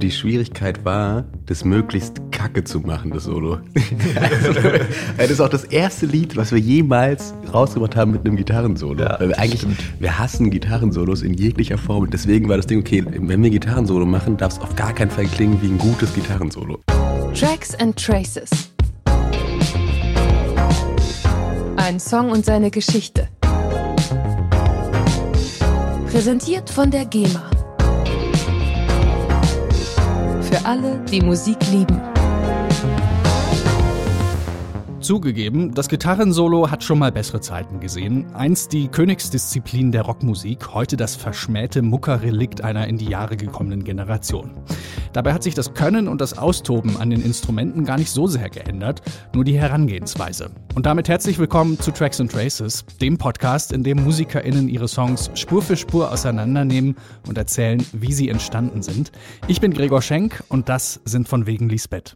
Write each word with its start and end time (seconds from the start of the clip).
Die 0.00 0.10
Schwierigkeit 0.10 0.84
war, 0.84 1.24
das 1.46 1.64
möglichst 1.64 2.20
kacke 2.30 2.64
zu 2.64 2.80
machen, 2.80 3.10
das 3.10 3.24
Solo. 3.24 3.58
also, 4.20 4.60
das 5.18 5.30
ist 5.30 5.40
auch 5.40 5.48
das 5.48 5.64
erste 5.64 6.06
Lied, 6.06 6.36
was 6.36 6.52
wir 6.52 6.58
jemals 6.58 7.34
rausgebracht 7.52 7.96
haben 7.96 8.12
mit 8.12 8.24
einem 8.24 8.36
Gitarrensolo. 8.36 9.02
Ja, 9.02 9.20
Weil 9.20 9.28
wir 9.28 9.38
eigentlich, 9.38 9.60
stimmt. 9.60 9.78
wir 9.98 10.18
hassen 10.18 10.50
Gitarrensolos 10.50 11.22
in 11.22 11.34
jeglicher 11.34 11.76
Form. 11.78 12.04
Und 12.04 12.14
deswegen 12.14 12.48
war 12.48 12.56
das 12.56 12.66
Ding, 12.66 12.80
okay, 12.80 13.04
wenn 13.06 13.42
wir 13.42 13.50
Gitarrensolo 13.50 14.06
machen, 14.06 14.36
darf 14.36 14.54
es 14.54 14.58
auf 14.60 14.74
gar 14.76 14.94
keinen 14.94 15.10
Fall 15.10 15.26
klingen 15.26 15.60
wie 15.60 15.66
ein 15.66 15.78
gutes 15.78 16.14
Gitarrensolo. 16.14 16.80
Tracks 17.34 17.74
and 17.76 17.96
Traces. 17.96 18.50
Ein 21.76 21.98
Song 22.00 22.30
und 22.30 22.44
seine 22.44 22.70
Geschichte. 22.70 23.28
Präsentiert 26.10 26.68
von 26.68 26.90
der 26.90 27.04
GEMA. 27.04 27.49
Für 30.50 30.66
alle, 30.66 30.98
die 31.08 31.20
Musik 31.20 31.58
lieben. 31.70 32.09
Zugegeben, 35.00 35.72
das 35.74 35.88
Gitarrensolo 35.88 36.70
hat 36.70 36.84
schon 36.84 36.98
mal 36.98 37.10
bessere 37.10 37.40
Zeiten 37.40 37.80
gesehen. 37.80 38.26
Einst 38.34 38.74
die 38.74 38.88
Königsdisziplin 38.88 39.92
der 39.92 40.02
Rockmusik, 40.02 40.74
heute 40.74 40.98
das 40.98 41.16
verschmähte 41.16 41.80
Muckerrelikt 41.80 42.62
einer 42.62 42.86
in 42.86 42.98
die 42.98 43.08
Jahre 43.08 43.38
gekommenen 43.38 43.82
Generation. 43.82 44.50
Dabei 45.14 45.32
hat 45.32 45.42
sich 45.42 45.54
das 45.54 45.72
Können 45.72 46.06
und 46.06 46.20
das 46.20 46.36
Austoben 46.36 46.98
an 46.98 47.08
den 47.08 47.22
Instrumenten 47.22 47.86
gar 47.86 47.96
nicht 47.96 48.10
so 48.10 48.26
sehr 48.26 48.50
geändert, 48.50 49.00
nur 49.34 49.44
die 49.44 49.58
Herangehensweise. 49.58 50.50
Und 50.74 50.84
damit 50.84 51.08
herzlich 51.08 51.38
willkommen 51.38 51.80
zu 51.80 51.92
Tracks 51.92 52.20
and 52.20 52.30
Traces, 52.30 52.84
dem 53.00 53.16
Podcast, 53.16 53.72
in 53.72 53.82
dem 53.82 54.04
MusikerInnen 54.04 54.68
ihre 54.68 54.86
Songs 54.86 55.30
Spur 55.32 55.62
für 55.62 55.76
Spur 55.76 56.12
auseinandernehmen 56.12 56.96
und 57.26 57.38
erzählen, 57.38 57.84
wie 57.92 58.12
sie 58.12 58.28
entstanden 58.28 58.82
sind. 58.82 59.12
Ich 59.48 59.62
bin 59.62 59.72
Gregor 59.72 60.02
Schenk 60.02 60.44
und 60.50 60.68
das 60.68 61.00
sind 61.06 61.26
von 61.26 61.46
wegen 61.46 61.70
Lisbeth. 61.70 62.14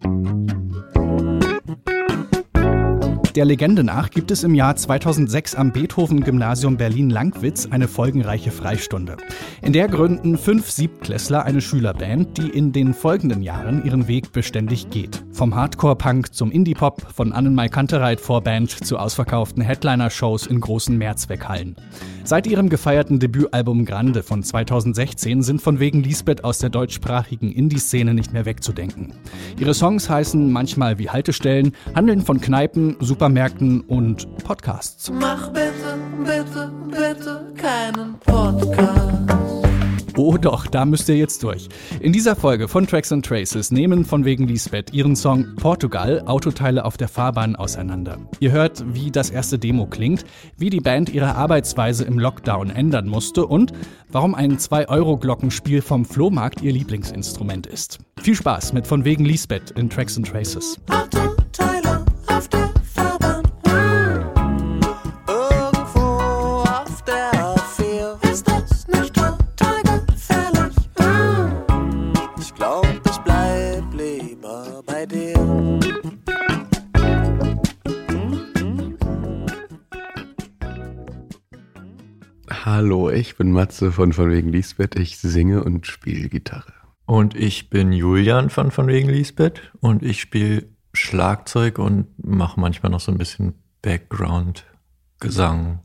Der 3.35 3.45
Legende 3.45 3.83
nach 3.83 4.11
gibt 4.11 4.31
es 4.31 4.45
im 4.45 4.55
Jahr 4.55 4.77
2006 4.77 5.57
am 5.57 5.73
Beethoven-Gymnasium 5.73 6.77
Berlin-Langwitz 6.77 7.67
eine 7.69 7.89
folgenreiche 7.89 8.53
Freistunde. 8.53 9.17
In 9.61 9.73
der 9.73 9.89
gründen 9.89 10.39
fünf 10.39 10.71
Siebtklässler 10.71 11.45
eine 11.45 11.61
Schülerband, 11.61 12.39
die 12.39 12.49
in 12.49 12.71
den 12.71 12.95
folgenden 12.95 13.43
Jahren 13.43 13.85
ihren 13.85 14.07
Weg 14.07 14.31
beständig 14.31 14.89
geht. 14.91 15.25
Vom 15.33 15.57
Hardcore-Punk 15.57 16.33
zum 16.33 16.53
Indie-Pop, 16.53 17.13
von 17.13 17.33
Annenmai 17.33 17.69
Kantereit 17.69 18.21
Vorband 18.21 18.71
zu 18.71 18.99
ausverkauften 18.99 19.65
Headliner-Shows 19.65 20.47
in 20.47 20.61
großen 20.61 20.97
Mehrzweckhallen. 20.97 21.75
Seit 22.27 22.47
ihrem 22.47 22.71
gefeierten 22.71 23.19
Debütalbum 23.19 23.85
Grande 23.85 24.23
von 24.23 24.43
2016 24.43 25.43
sind 25.43 25.61
von 25.61 25.79
wegen 25.79 26.03
Lisbeth 26.03 26.43
aus 26.43 26.59
der 26.59 26.71
deutschsprachigen 26.71 27.53
Indie-Szene 27.53 28.15
nicht 28.15 28.33
mehr 28.33 28.47
wegzudenken. 28.47 29.13
Ihre 29.59 29.75
Songs 29.75 30.09
heißen 30.09 30.51
manchmal 30.51 30.99
wie 30.99 31.11
Haltestellen, 31.11 31.73
handeln 31.95 32.23
von 32.23 32.41
Kneipen, 32.41 32.97
Supermärkten 33.25 33.81
und 33.81 34.37
Podcasts. 34.45 35.11
Mach 35.11 35.49
bitte, 35.49 35.99
bitte, 36.27 36.71
bitte 36.91 37.55
keinen 37.57 38.19
Podcast. 38.19 39.67
Oh 40.19 40.37
doch, 40.37 40.67
da 40.67 40.85
müsst 40.85 41.09
ihr 41.09 41.17
jetzt 41.17 41.43
durch. 41.43 41.71
In 42.01 42.13
dieser 42.13 42.37
Folge 42.37 42.69
von 42.69 42.87
Tracks 42.87 43.13
and 43.13 43.25
Traces 43.25 43.71
nehmen 43.71 44.05
von 44.05 44.27
wegen 44.27 44.47
Lisbeth 44.47 44.93
ihren 44.93 45.17
Song 45.17 45.57
Portugal 45.57 46.23
Autoteile 46.27 46.85
auf 46.85 46.99
der 46.99 47.09
Fahrbahn 47.09 47.57
auseinander. 47.57 48.19
Ihr 48.41 48.53
hört, 48.53 48.85
wie 48.93 49.11
das 49.11 49.31
erste 49.31 49.59
Demo 49.59 49.87
klingt, 49.87 50.27
wie 50.59 50.69
die 50.69 50.81
Band 50.81 51.09
ihre 51.09 51.35
Arbeitsweise 51.35 52.05
im 52.05 52.19
Lockdown 52.19 52.69
ändern 52.69 53.09
musste 53.09 53.47
und 53.47 53.73
warum 54.11 54.35
ein 54.35 54.59
2-Euro-Glockenspiel 54.59 55.81
vom 55.81 56.05
Flohmarkt 56.05 56.61
ihr 56.61 56.73
Lieblingsinstrument 56.73 57.67
ist. 57.67 58.01
Viel 58.21 58.35
Spaß 58.35 58.75
mit 58.75 58.87
von 58.87 59.07
wegen 59.07 59.25
Lisbeth 59.25 59.71
in 59.71 59.89
Tracks 59.89 60.19
and 60.19 60.29
Traces. 60.29 60.79
Autoteile 60.91 61.34
Hallo, 82.67 83.11
ich 83.11 83.37
bin 83.37 83.53
Matze 83.53 83.93
von 83.93 84.15
Von 84.15 84.31
wegen 84.31 84.49
Lisbeth. 84.49 84.99
Ich 84.99 85.19
singe 85.19 85.63
und 85.63 85.87
spiele 85.87 86.31
Gitarre. 86.31 86.73
Und 87.05 87.35
ich 87.35 87.69
bin 87.69 87.93
Julian 87.93 88.49
von 88.49 88.71
von 88.71 88.87
wegen 88.87 89.11
Lisbeth 89.11 89.61
und 89.81 90.03
ich 90.03 90.19
spiele 90.19 90.65
Schlagzeug 90.95 91.79
und 91.79 92.07
mache 92.17 92.59
manchmal 92.59 92.91
noch 92.91 93.01
so 93.01 93.13
ein 93.13 93.19
bisschen 93.19 93.53
Background-Gesang. 93.83 95.81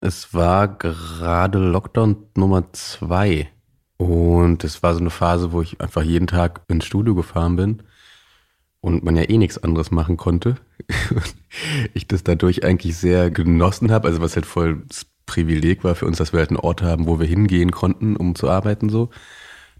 Es 0.00 0.32
war 0.32 0.68
gerade 0.68 1.58
Lockdown 1.58 2.16
Nummer 2.34 2.72
zwei. 2.72 3.50
Und 3.98 4.64
es 4.64 4.82
war 4.82 4.94
so 4.94 5.00
eine 5.00 5.10
Phase, 5.10 5.52
wo 5.52 5.60
ich 5.60 5.82
einfach 5.82 6.02
jeden 6.02 6.28
Tag 6.28 6.62
ins 6.66 6.86
Studio 6.86 7.14
gefahren 7.14 7.56
bin 7.56 7.82
und 8.80 9.04
man 9.04 9.16
ja 9.16 9.28
eh 9.28 9.36
nichts 9.36 9.58
anderes 9.58 9.90
machen 9.90 10.16
konnte. 10.16 10.56
Ich 11.92 12.08
das 12.08 12.24
dadurch 12.24 12.64
eigentlich 12.64 12.96
sehr 12.96 13.30
genossen 13.30 13.90
habe. 13.90 14.08
Also 14.08 14.22
was 14.22 14.36
halt 14.36 14.46
voll 14.46 14.82
Privileg 15.32 15.82
war 15.82 15.94
für 15.94 16.04
uns, 16.04 16.18
dass 16.18 16.34
wir 16.34 16.40
halt 16.40 16.50
einen 16.50 16.58
Ort 16.58 16.82
haben, 16.82 17.06
wo 17.06 17.18
wir 17.18 17.26
hingehen 17.26 17.70
konnten, 17.70 18.16
um 18.16 18.34
zu 18.34 18.50
arbeiten 18.50 18.90
so. 18.90 19.08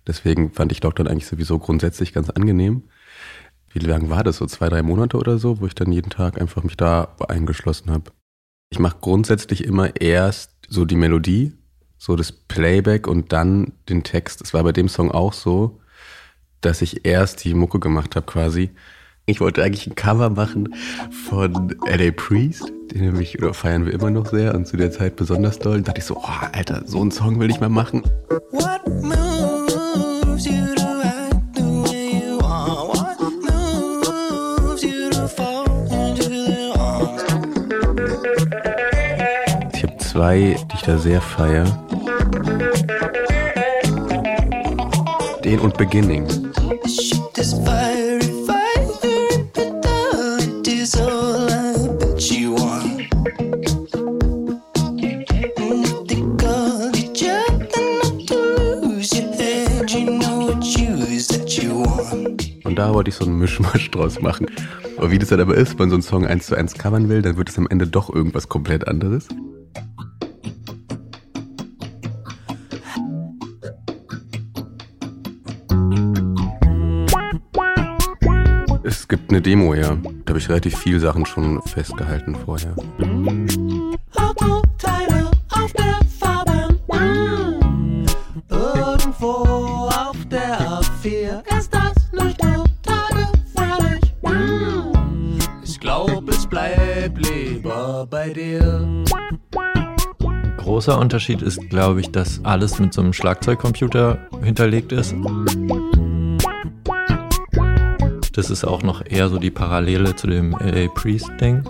Deswegen 0.07 0.51
fand 0.51 0.73
ich 0.73 0.83
Lockdown 0.83 1.07
eigentlich 1.07 1.27
sowieso 1.27 1.59
grundsätzlich 1.59 2.15
ganz 2.15 2.31
angenehm. 2.31 2.85
Wie 3.71 3.79
lang 3.79 4.09
war 4.09 4.25
das? 4.25 4.39
So 4.39 4.47
zwei, 4.47 4.71
drei 4.71 4.83
Monate 4.83 5.19
oder 5.19 5.37
so, 5.37 5.61
wo 5.61 5.67
ich 5.67 5.75
dann 5.75 5.93
jeden 5.93 6.09
Tag 6.09 6.41
einfach 6.41 6.63
mich 6.63 6.79
da 6.79 7.15
eingeschlossen 7.29 7.91
habe. 7.91 8.13
Ich 8.71 8.79
mache 8.79 8.97
grundsätzlich 9.03 9.65
immer 9.65 10.01
erst 10.01 10.53
so 10.69 10.87
die 10.87 10.97
Melodie, 10.97 11.53
so 11.99 12.17
das 12.17 12.33
Playback 12.33 13.07
und 13.07 13.35
dann 13.35 13.73
den 13.91 14.05
Text. 14.05 14.41
Es 14.41 14.55
war 14.55 14.65
bei 14.65 14.73
dem 14.73 14.89
Song 14.89 15.11
auch 15.11 15.35
so, 15.35 15.81
dass 16.63 16.81
ich 16.81 17.05
erst 17.05 17.45
die 17.45 17.53
Mucke 17.53 17.79
gemacht 17.79 18.17
habe 18.17 18.25
quasi. 18.25 18.71
Ich 19.25 19.41
wollte 19.41 19.63
eigentlich 19.63 19.87
ein 19.87 19.95
Cover 19.95 20.31
machen 20.31 20.75
von 21.29 21.77
L.A. 21.87 22.11
Priest, 22.11 22.73
den 22.91 23.03
nämlich 23.03 23.41
oder 23.41 23.55
feiern 23.55 23.87
wir 23.87 23.93
immer 23.93 24.11
noch 24.11 24.27
sehr 24.27 24.53
und 24.53 24.67
zu 24.67 24.77
der 24.77 24.91
Zeit 24.91 25.15
besonders 25.15 25.61
doll. 25.61 25.77
Und 25.77 25.87
dachte 25.87 26.01
ich 26.01 26.07
so, 26.07 26.17
oh, 26.17 26.47
Alter, 26.53 26.83
so 26.87 27.01
einen 27.01 27.13
Song 27.13 27.39
will 27.39 27.49
ich 27.49 27.61
mal 27.61 27.69
machen. 27.69 28.03
What 28.51 28.85
moves 28.89 30.45
you 30.45 30.75
to 30.75 30.83
act 31.05 31.55
the 31.55 31.63
way 31.63 32.21
you 32.21 32.41
are? 32.41 32.89
What 32.89 33.21
moves 33.21 34.83
you 34.83 35.09
to 35.11 35.29
fall 35.29 35.67
into 35.93 36.29
their 36.29 36.77
arms? 36.77 37.23
Ich 39.73 39.85
habe 39.85 39.99
zwei, 39.99 40.57
die 40.69 40.75
ich 40.75 40.83
da 40.83 40.99
sehr 40.99 41.21
feier. 41.21 41.65
Den 45.45 45.61
und 45.61 45.79
Beginning. 45.79 46.27
Shoot 46.89 47.35
this 47.35 47.53
fire 47.53 48.02
Und 62.65 62.79
da 62.79 62.95
wollte 62.95 63.11
ich 63.11 63.17
so 63.17 63.25
einen 63.25 63.39
Mischmasch 63.39 63.91
draus 63.91 64.21
machen. 64.21 64.47
Aber 64.97 65.11
wie 65.11 65.19
das 65.19 65.31
dann 65.31 65.41
aber 65.41 65.57
ist, 65.57 65.73
wenn 65.73 65.79
man 65.79 65.91
so 65.91 65.97
einen 65.97 66.03
Song 66.03 66.27
eins 66.27 66.47
zu 66.47 66.57
eins 66.57 66.75
covern 66.75 67.09
will, 67.09 67.23
dann 67.23 67.37
wird 67.37 67.49
es 67.49 67.59
am 67.59 67.67
Ende 67.69 67.87
doch 67.87 68.13
irgendwas 68.13 68.49
komplett 68.49 68.87
anderes. 68.87 69.29
Es 78.85 79.09
gibt 79.09 79.31
eine 79.31 79.41
Demo, 79.41 79.75
ja. 79.75 79.97
Da 80.25 80.31
habe 80.31 80.39
ich 80.39 80.49
relativ 80.49 80.79
viele 80.79 81.01
Sachen 81.01 81.27
schon 81.27 81.61
festgehalten 81.63 82.35
vorher. 82.35 82.75
Großer 100.83 100.99
Unterschied 100.99 101.43
ist, 101.43 101.71
glaube 101.71 102.01
ich, 102.01 102.11
dass 102.11 102.45
alles 102.45 102.81
mit 102.81 102.93
so 102.93 103.03
einem 103.03 103.13
Schlagzeugcomputer 103.13 104.19
hinterlegt 104.43 104.91
ist. 104.91 105.15
Das 108.33 108.51
ist 108.51 108.65
auch 108.65 108.83
noch 108.83 109.07
eher 109.07 109.29
so 109.29 109.39
die 109.39 109.53
Parallele 109.53 110.17
zu 110.17 110.27
dem 110.27 110.51
LA 110.59 110.89
Priest-Ding. 110.93 111.63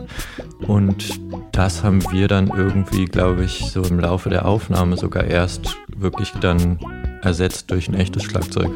Und 0.66 1.20
das 1.52 1.84
haben 1.84 2.02
wir 2.10 2.26
dann 2.26 2.48
irgendwie, 2.56 3.04
glaube 3.04 3.44
ich, 3.44 3.58
so 3.70 3.82
im 3.82 4.00
Laufe 4.00 4.30
der 4.30 4.46
Aufnahme 4.46 4.96
sogar 4.96 5.24
erst 5.24 5.76
wirklich 5.94 6.30
dann 6.40 6.78
ersetzt 7.20 7.70
durch 7.70 7.88
ein 7.88 7.94
echtes 7.94 8.22
Schlagzeug. 8.22 8.70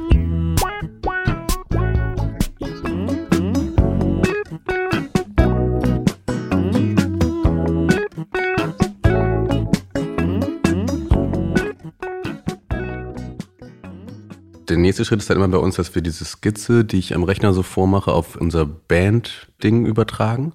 Nächste 14.96 15.04
Schritt 15.04 15.20
ist 15.20 15.28
dann 15.28 15.36
immer 15.36 15.48
bei 15.48 15.58
uns, 15.58 15.76
dass 15.76 15.94
wir 15.94 16.00
diese 16.00 16.24
Skizze, 16.24 16.82
die 16.82 16.98
ich 16.98 17.14
am 17.14 17.22
Rechner 17.22 17.52
so 17.52 17.62
vormache, 17.62 18.12
auf 18.12 18.34
unser 18.36 18.64
Band-Ding 18.64 19.84
übertragen. 19.84 20.54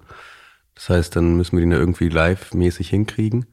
Das 0.74 0.88
heißt, 0.88 1.14
dann 1.14 1.36
müssen 1.36 1.56
wir 1.56 1.64
die 1.64 1.70
da 1.70 1.76
irgendwie 1.76 2.08
live-mäßig 2.08 2.88
hinkriegen. 2.88 3.46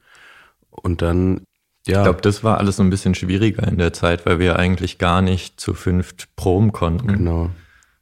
Und 0.71 1.03
dann, 1.03 1.41
ja. 1.85 1.99
Ich 1.99 2.03
glaube, 2.03 2.21
das 2.21 2.43
war 2.43 2.57
alles 2.57 2.77
so 2.77 2.83
ein 2.83 2.89
bisschen 2.89 3.13
schwieriger 3.13 3.67
in 3.67 3.77
der 3.77 3.93
Zeit, 3.93 4.25
weil 4.25 4.39
wir 4.39 4.57
eigentlich 4.57 4.97
gar 4.97 5.21
nicht 5.21 5.59
zu 5.59 5.75
fünft 5.75 6.35
proben 6.35 6.71
konnten. 6.71 7.07
Genau. 7.07 7.51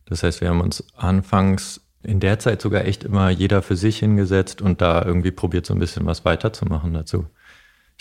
Das 0.06 0.24
heißt, 0.24 0.40
wir 0.40 0.48
haben 0.48 0.62
uns 0.62 0.86
anfangs 0.96 1.82
in 2.04 2.22
der 2.22 2.40
Zeit 2.40 2.62
sogar 2.62 2.86
echt 2.86 3.04
immer 3.04 3.30
jeder 3.32 3.62
für 3.62 3.76
sich 3.76 4.00
hingesetzt 4.00 4.62
und 4.62 4.80
da 4.80 5.04
irgendwie 5.04 5.32
probiert, 5.32 5.66
so 5.66 5.74
ein 5.74 5.80
bisschen 5.80 6.06
was 6.06 6.24
weiterzumachen 6.24 6.94
dazu. 6.94 7.26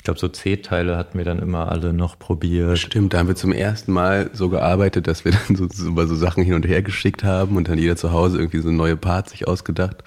Ich 0.07 0.09
glaube, 0.09 0.21
so 0.21 0.29
C-Teile 0.29 0.97
hatten 0.97 1.19
wir 1.19 1.25
dann 1.25 1.41
immer 1.41 1.73
alle 1.73 1.93
noch 1.93 2.17
probiert. 2.17 2.79
Stimmt, 2.79 3.13
da 3.13 3.19
haben 3.19 3.27
wir 3.27 3.35
zum 3.35 3.51
ersten 3.51 3.93
Mal 3.93 4.31
so 4.33 4.49
gearbeitet, 4.49 5.09
dass 5.09 5.25
wir 5.25 5.33
dann 5.49 5.57
so, 5.57 5.67
so, 5.69 6.07
so 6.07 6.15
Sachen 6.15 6.45
hin 6.45 6.55
und 6.55 6.65
her 6.65 6.81
geschickt 6.81 7.25
haben 7.25 7.57
und 7.57 7.67
dann 7.67 7.77
jeder 7.77 7.97
zu 7.97 8.13
Hause 8.13 8.39
irgendwie 8.39 8.61
so 8.61 8.71
neue 8.71 8.97
Parts 8.97 9.33
sich 9.33 9.49
ausgedacht. 9.49 10.05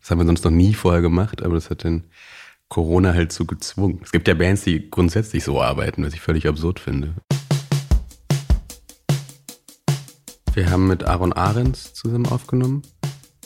Das 0.00 0.10
haben 0.10 0.18
wir 0.18 0.24
sonst 0.24 0.46
noch 0.46 0.50
nie 0.50 0.72
vorher 0.72 1.02
gemacht, 1.02 1.42
aber 1.42 1.56
das 1.56 1.68
hat 1.68 1.84
dann 1.84 2.04
Corona 2.70 3.12
halt 3.12 3.32
so 3.32 3.44
gezwungen. 3.44 4.00
Es 4.02 4.12
gibt 4.12 4.28
ja 4.28 4.32
Bands, 4.32 4.64
die 4.64 4.88
grundsätzlich 4.88 5.44
so 5.44 5.60
arbeiten, 5.60 6.06
was 6.06 6.14
ich 6.14 6.22
völlig 6.22 6.48
absurd 6.48 6.80
finde. 6.80 7.12
Wir 10.54 10.70
haben 10.70 10.86
mit 10.86 11.04
Aaron 11.04 11.34
Ahrens 11.34 11.92
zusammen 11.92 12.24
aufgenommen. 12.28 12.80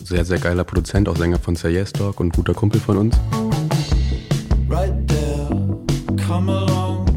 Sehr, 0.00 0.24
sehr 0.24 0.38
geiler 0.38 0.62
Produzent, 0.62 1.08
auch 1.08 1.16
Sänger 1.16 1.40
von 1.40 1.56
Say 1.56 1.72
Yes 1.72 1.92
Dog 1.92 2.20
und 2.20 2.36
guter 2.36 2.54
Kumpel 2.54 2.80
von 2.80 2.98
uns. 2.98 3.18
right. 4.70 5.07
Come 6.28 6.50
along. 6.50 7.08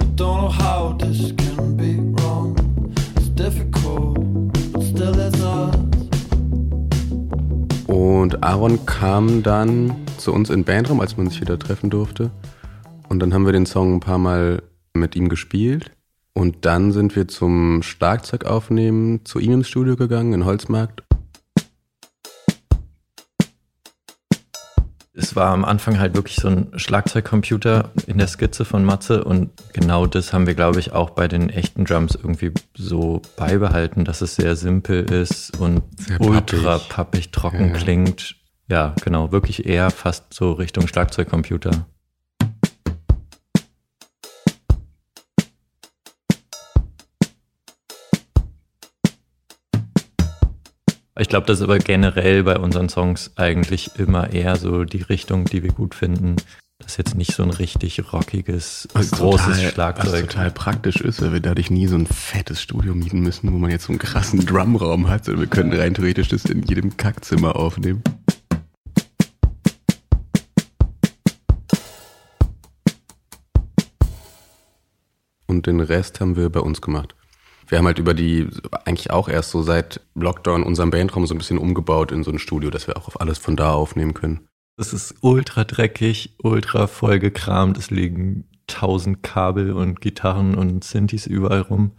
I 0.00 0.04
don't 0.14 0.38
know 0.38 0.48
how 0.48 0.96
this 0.96 1.34
can 1.36 1.76
be 1.76 1.98
wrong. 1.98 2.56
It's 3.16 3.28
difficult, 3.30 4.14
but 4.72 4.84
still 4.84 5.18
it's 5.18 5.40
us. 5.42 5.74
Und 7.88 8.44
Aaron 8.44 8.86
kam 8.86 9.42
dann 9.42 9.96
zu 10.16 10.32
uns 10.32 10.48
in 10.48 10.60
den 10.60 10.64
Bandraum, 10.64 11.00
als 11.00 11.16
man 11.16 11.28
sich 11.28 11.40
wieder 11.40 11.58
treffen 11.58 11.90
durfte. 11.90 12.30
Und 13.08 13.18
dann 13.18 13.34
haben 13.34 13.46
wir 13.46 13.52
den 13.52 13.66
Song 13.66 13.94
ein 13.94 14.00
paar 14.00 14.18
Mal 14.18 14.62
mit 14.94 15.16
ihm 15.16 15.28
gespielt. 15.28 15.90
Und 16.32 16.64
dann 16.64 16.92
sind 16.92 17.16
wir 17.16 17.26
zum 17.26 17.82
Schlagzeugaufnehmen 17.82 19.24
zu 19.24 19.40
ihm 19.40 19.54
ins 19.54 19.68
Studio 19.68 19.96
gegangen, 19.96 20.34
in 20.34 20.44
Holzmarkt. 20.44 21.02
Es 25.14 25.36
war 25.36 25.48
am 25.52 25.64
Anfang 25.66 25.98
halt 25.98 26.14
wirklich 26.14 26.36
so 26.36 26.48
ein 26.48 26.72
Schlagzeugcomputer 26.74 27.90
in 28.06 28.16
der 28.16 28.26
Skizze 28.28 28.64
von 28.64 28.82
Matze 28.82 29.24
und 29.24 29.50
genau 29.74 30.06
das 30.06 30.32
haben 30.32 30.46
wir, 30.46 30.54
glaube 30.54 30.80
ich, 30.80 30.92
auch 30.92 31.10
bei 31.10 31.28
den 31.28 31.50
echten 31.50 31.84
Drums 31.84 32.14
irgendwie 32.14 32.52
so 32.74 33.20
beibehalten, 33.36 34.06
dass 34.06 34.22
es 34.22 34.36
sehr 34.36 34.56
simpel 34.56 35.02
ist 35.12 35.58
und 35.58 35.82
Sehr 36.00 36.18
ultra 36.20 36.78
pappig. 36.78 36.88
pappig 36.88 37.30
trocken 37.32 37.68
Ja. 37.68 37.72
klingt. 37.74 38.36
Ja, 38.68 38.94
genau, 39.04 39.32
wirklich 39.32 39.66
eher 39.66 39.90
fast 39.90 40.32
so 40.32 40.52
Richtung 40.52 40.88
Schlagzeugcomputer. 40.88 41.86
Ich 51.18 51.28
glaube, 51.28 51.46
das 51.46 51.58
ist 51.58 51.64
aber 51.64 51.78
generell 51.78 52.42
bei 52.42 52.58
unseren 52.58 52.88
Songs 52.88 53.32
eigentlich 53.36 53.90
immer 53.98 54.32
eher 54.32 54.56
so 54.56 54.84
die 54.84 55.02
Richtung, 55.02 55.44
die 55.44 55.62
wir 55.62 55.70
gut 55.70 55.94
finden. 55.94 56.36
Das 56.78 56.92
ist 56.92 56.96
jetzt 56.96 57.14
nicht 57.16 57.34
so 57.34 57.42
ein 57.42 57.50
richtig 57.50 58.12
rockiges, 58.14 58.88
großes 58.94 59.10
total, 59.10 59.50
Was 59.50 59.72
Schlagzeug. 59.72 60.30
total 60.30 60.50
praktisch 60.50 60.96
ist, 61.02 61.20
weil 61.20 61.34
wir 61.34 61.40
dadurch 61.40 61.70
nie 61.70 61.86
so 61.86 61.96
ein 61.96 62.06
fettes 62.06 62.62
Studio 62.62 62.94
mieten 62.94 63.20
müssen, 63.20 63.52
wo 63.52 63.58
man 63.58 63.70
jetzt 63.70 63.84
so 63.84 63.92
einen 63.92 63.98
krassen 63.98 64.46
Drumraum 64.46 65.08
hat, 65.08 65.26
sondern 65.26 65.42
wir 65.42 65.48
können 65.50 65.72
rein 65.74 65.92
theoretisch 65.92 66.28
das 66.28 66.46
in 66.46 66.62
jedem 66.62 66.96
Kackzimmer 66.96 67.56
aufnehmen. 67.56 68.02
Und 75.46 75.66
den 75.66 75.80
Rest 75.80 76.20
haben 76.20 76.36
wir 76.36 76.48
bei 76.48 76.60
uns 76.60 76.80
gemacht. 76.80 77.14
Wir 77.72 77.78
haben 77.78 77.86
halt 77.86 77.98
über 77.98 78.12
die, 78.12 78.48
eigentlich 78.84 79.10
auch 79.12 79.30
erst 79.30 79.50
so 79.50 79.62
seit 79.62 80.02
Lockdown 80.14 80.62
unseren 80.62 80.90
Bandraum 80.90 81.26
so 81.26 81.34
ein 81.34 81.38
bisschen 81.38 81.56
umgebaut 81.56 82.12
in 82.12 82.22
so 82.22 82.30
ein 82.30 82.38
Studio, 82.38 82.68
dass 82.68 82.86
wir 82.86 82.98
auch 82.98 83.08
auf 83.08 83.18
alles 83.18 83.38
von 83.38 83.56
da 83.56 83.72
aufnehmen 83.72 84.12
können. 84.12 84.46
Es 84.76 84.92
ist 84.92 85.14
ultra 85.22 85.64
dreckig, 85.64 86.34
ultra 86.42 86.86
vollgekramt. 86.86 87.78
Es 87.78 87.90
liegen 87.90 88.44
tausend 88.66 89.22
Kabel 89.22 89.72
und 89.72 90.02
Gitarren 90.02 90.54
und 90.54 90.84
Synthes 90.84 91.26
überall 91.26 91.62
rum. 91.62 91.92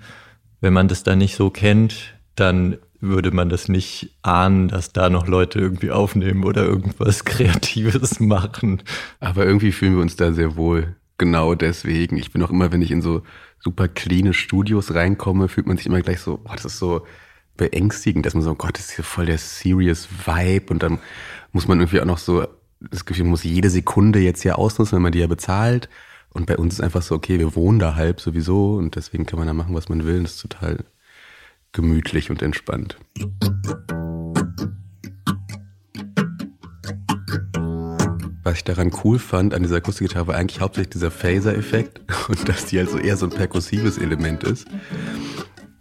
Wenn 0.61 0.73
man 0.73 0.89
das 0.89 1.01
da 1.01 1.15
nicht 1.15 1.35
so 1.35 1.49
kennt, 1.49 2.13
dann 2.35 2.77
würde 2.99 3.31
man 3.31 3.49
das 3.49 3.67
nicht 3.67 4.15
ahnen, 4.21 4.67
dass 4.67 4.93
da 4.93 5.09
noch 5.09 5.25
Leute 5.25 5.57
irgendwie 5.57 5.89
aufnehmen 5.89 6.43
oder 6.43 6.63
irgendwas 6.65 7.25
Kreatives 7.25 8.19
machen. 8.19 8.83
Aber 9.19 9.43
irgendwie 9.43 9.71
fühlen 9.71 9.95
wir 9.95 10.03
uns 10.03 10.17
da 10.17 10.33
sehr 10.33 10.55
wohl. 10.55 10.95
Genau 11.23 11.55
deswegen. 11.55 12.17
Ich 12.17 12.33
bin 12.33 12.43
auch 12.43 12.49
immer, 12.49 12.73
wenn 12.73 12.81
ich 12.81 12.91
in 12.91 13.01
so 13.01 13.21
super 13.57 13.87
cleane 13.87 14.33
Studios 14.33 14.93
reinkomme, 14.93 15.47
fühlt 15.47 15.67
man 15.67 15.77
sich 15.77 15.85
immer 15.85 16.01
gleich 16.01 16.19
so, 16.19 16.41
oh, 16.43 16.51
das 16.53 16.65
ist 16.65 16.79
so 16.79 17.07
beängstigend, 17.55 18.25
dass 18.25 18.33
man 18.33 18.43
so, 18.43 18.51
oh 18.51 18.55
Gott, 18.55 18.77
das 18.77 18.87
ist 18.87 18.95
hier 18.97 19.05
voll 19.05 19.27
der 19.27 19.37
serious 19.37 20.09
Vibe 20.25 20.73
und 20.73 20.83
dann 20.83 20.99
muss 21.53 21.65
man 21.65 21.79
irgendwie 21.79 22.01
auch 22.01 22.05
noch 22.05 22.17
so, 22.17 22.45
das 22.81 23.05
Gefühl, 23.05 23.23
man 23.23 23.31
muss 23.31 23.45
jede 23.45 23.69
Sekunde 23.69 24.19
jetzt 24.19 24.41
hier 24.41 24.59
ausnutzen, 24.59 24.97
wenn 24.97 25.01
man 25.01 25.13
die 25.13 25.19
ja 25.19 25.27
bezahlt. 25.27 25.87
Und 26.33 26.45
bei 26.45 26.57
uns 26.57 26.73
ist 26.73 26.81
einfach 26.81 27.01
so, 27.01 27.15
okay, 27.15 27.39
wir 27.39 27.55
wohnen 27.55 27.79
da 27.79 27.95
halb 27.95 28.19
sowieso 28.19 28.75
und 28.75 28.97
deswegen 28.97 29.25
kann 29.25 29.39
man 29.39 29.47
da 29.47 29.53
machen, 29.53 29.75
was 29.75 29.87
man 29.87 30.03
will. 30.03 30.17
Und 30.17 30.23
das 30.23 30.33
ist 30.33 30.41
total 30.41 30.83
gemütlich 31.71 32.31
und 32.31 32.41
entspannt. 32.41 32.97
Was 38.43 38.55
ich 38.57 38.63
daran 38.65 38.91
cool 39.03 39.19
fand 39.19 39.53
an 39.53 39.63
dieser 39.63 39.77
Akustikgitarre 39.77 40.27
war 40.27 40.35
eigentlich 40.35 40.59
hauptsächlich 40.59 40.91
dieser 40.91 41.11
Phaser-Effekt 41.11 42.01
und 42.29 42.47
dass 42.49 42.65
die 42.65 42.77
halt 42.79 42.89
so 42.89 42.97
eher 42.97 43.15
so 43.17 43.25
ein 43.27 43.29
perkussives 43.31 43.97
Element 43.97 44.43
ist. 44.43 44.67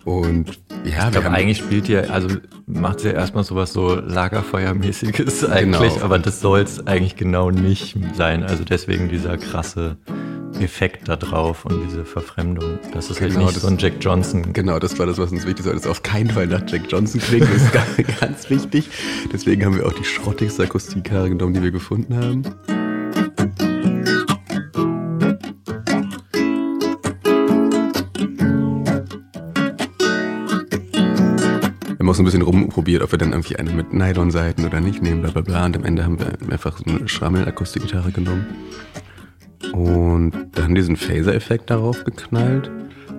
Und 0.05 0.59
ja, 0.85 1.07
Ich 1.07 1.13
glaube, 1.13 1.31
eigentlich 1.31 1.59
spielt 1.59 1.89
ihr, 1.89 2.13
also 2.13 2.29
macht 2.67 3.01
sie 3.01 3.09
ja 3.09 3.15
erstmal 3.15 3.45
sowas 3.45 3.73
so 3.73 3.95
Lagerfeuermäßiges 3.95 5.45
eigentlich, 5.49 5.95
Genau. 5.95 6.05
aber 6.05 6.19
das 6.19 6.41
soll 6.41 6.61
es 6.61 6.85
eigentlich 6.87 7.15
genau 7.17 7.51
nicht 7.51 7.97
sein. 8.17 8.43
Also 8.43 8.65
deswegen 8.65 9.09
dieser 9.09 9.39
krasse 9.39 9.97
Effekt 10.61 11.09
da 11.09 11.17
drauf 11.17 11.65
und 11.65 11.83
diese 11.87 12.05
Verfremdung. 12.05 12.79
Das 12.93 13.11
ist 13.11 13.21
halt 13.21 13.33
Genau, 13.33 13.45
nicht 13.47 13.57
das- 13.57 13.63
so 13.63 13.69
ein 13.69 13.79
Jack 13.79 13.95
Johnson. 14.01 14.53
Genau, 14.53 14.79
das 14.79 14.99
war 14.99 15.07
das, 15.07 15.19
was 15.19 15.33
uns 15.33 15.47
wichtig 15.47 15.67
war. 15.67 15.73
Das 15.73 15.87
auf 15.87 16.03
keinen 16.03 16.31
Fall 16.31 16.47
nach 16.47 16.63
Jack 16.67 16.83
Johnson 16.89 17.21
klingen. 17.21 17.49
Das 17.53 17.63
ist 17.63 17.73
ganz, 18.07 18.21
ganz 18.21 18.51
wichtig. 18.51 18.89
Deswegen 19.33 19.65
haben 19.65 19.77
wir 19.77 19.87
auch 19.87 19.93
die 19.93 20.05
schrottigste 20.05 20.63
Akustikgitarre 20.65 21.31
genommen, 21.31 21.55
die 21.55 21.63
wir 21.63 21.71
gefunden 21.73 22.17
haben. 22.17 22.43
Wir 30.75 31.99
haben 31.99 32.09
auch 32.09 32.15
so 32.15 32.23
ein 32.23 32.25
bisschen 32.25 32.43
rumprobiert, 32.43 33.03
ob 33.03 33.13
wir 33.13 33.19
dann 33.19 33.33
irgendwie 33.33 33.57
eine 33.57 33.71
mit 33.71 33.93
Nylon-Seiten 33.93 34.65
oder 34.65 34.81
nicht 34.81 35.03
nehmen, 35.03 35.23
bla 35.23 35.31
bla 35.31 35.43
bla. 35.43 35.67
Und 35.67 35.77
am 35.77 35.85
Ende 35.85 36.05
haben 36.05 36.19
wir 36.19 36.27
einfach 36.51 36.79
so 36.79 36.85
eine 36.87 37.09
Schrammel-Akustikgitarre 37.09 38.11
genommen. 38.11 38.47
Und 39.73 40.33
dann 40.53 40.75
diesen 40.75 40.97
Phaser-Effekt 40.97 41.71
darauf 41.71 42.05
geknallt. 42.05 42.71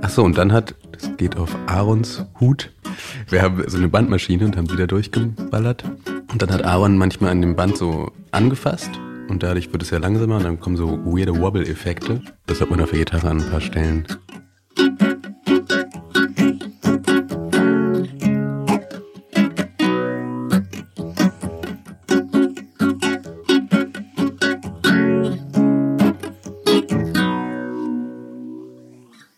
Achso, 0.02 0.24
und 0.24 0.38
dann 0.38 0.52
hat, 0.52 0.76
das 0.92 1.16
geht 1.18 1.38
auf 1.38 1.56
Aarons 1.68 2.26
Hut. 2.40 2.72
Wir 3.30 3.42
haben 3.42 3.64
so 3.68 3.78
eine 3.78 3.88
Bandmaschine 3.88 4.46
und 4.46 4.58
haben 4.58 4.68
die 4.68 4.76
da 4.76 4.86
durchgeballert. 4.86 5.84
Und 6.32 6.42
dann 6.42 6.52
hat 6.52 6.64
Aaron 6.66 6.98
manchmal 6.98 7.32
an 7.32 7.42
dem 7.42 7.56
Band 7.56 7.78
so 7.78 8.12
angefasst. 8.32 8.92
Und 9.30 9.44
dadurch 9.44 9.72
wird 9.72 9.82
es 9.82 9.90
ja 9.90 10.00
langsamer 10.00 10.38
und 10.38 10.44
dann 10.44 10.60
kommen 10.60 10.76
so 10.76 11.00
weirde 11.06 11.40
Wobble-Effekte. 11.40 12.22
Das 12.46 12.60
hat 12.60 12.70
man 12.70 12.82
auf 12.82 12.90
der 12.90 13.00
Gitarre 13.00 13.30
an 13.30 13.42
ein 13.42 13.50
paar 13.50 13.62
Stellen. 13.62 14.06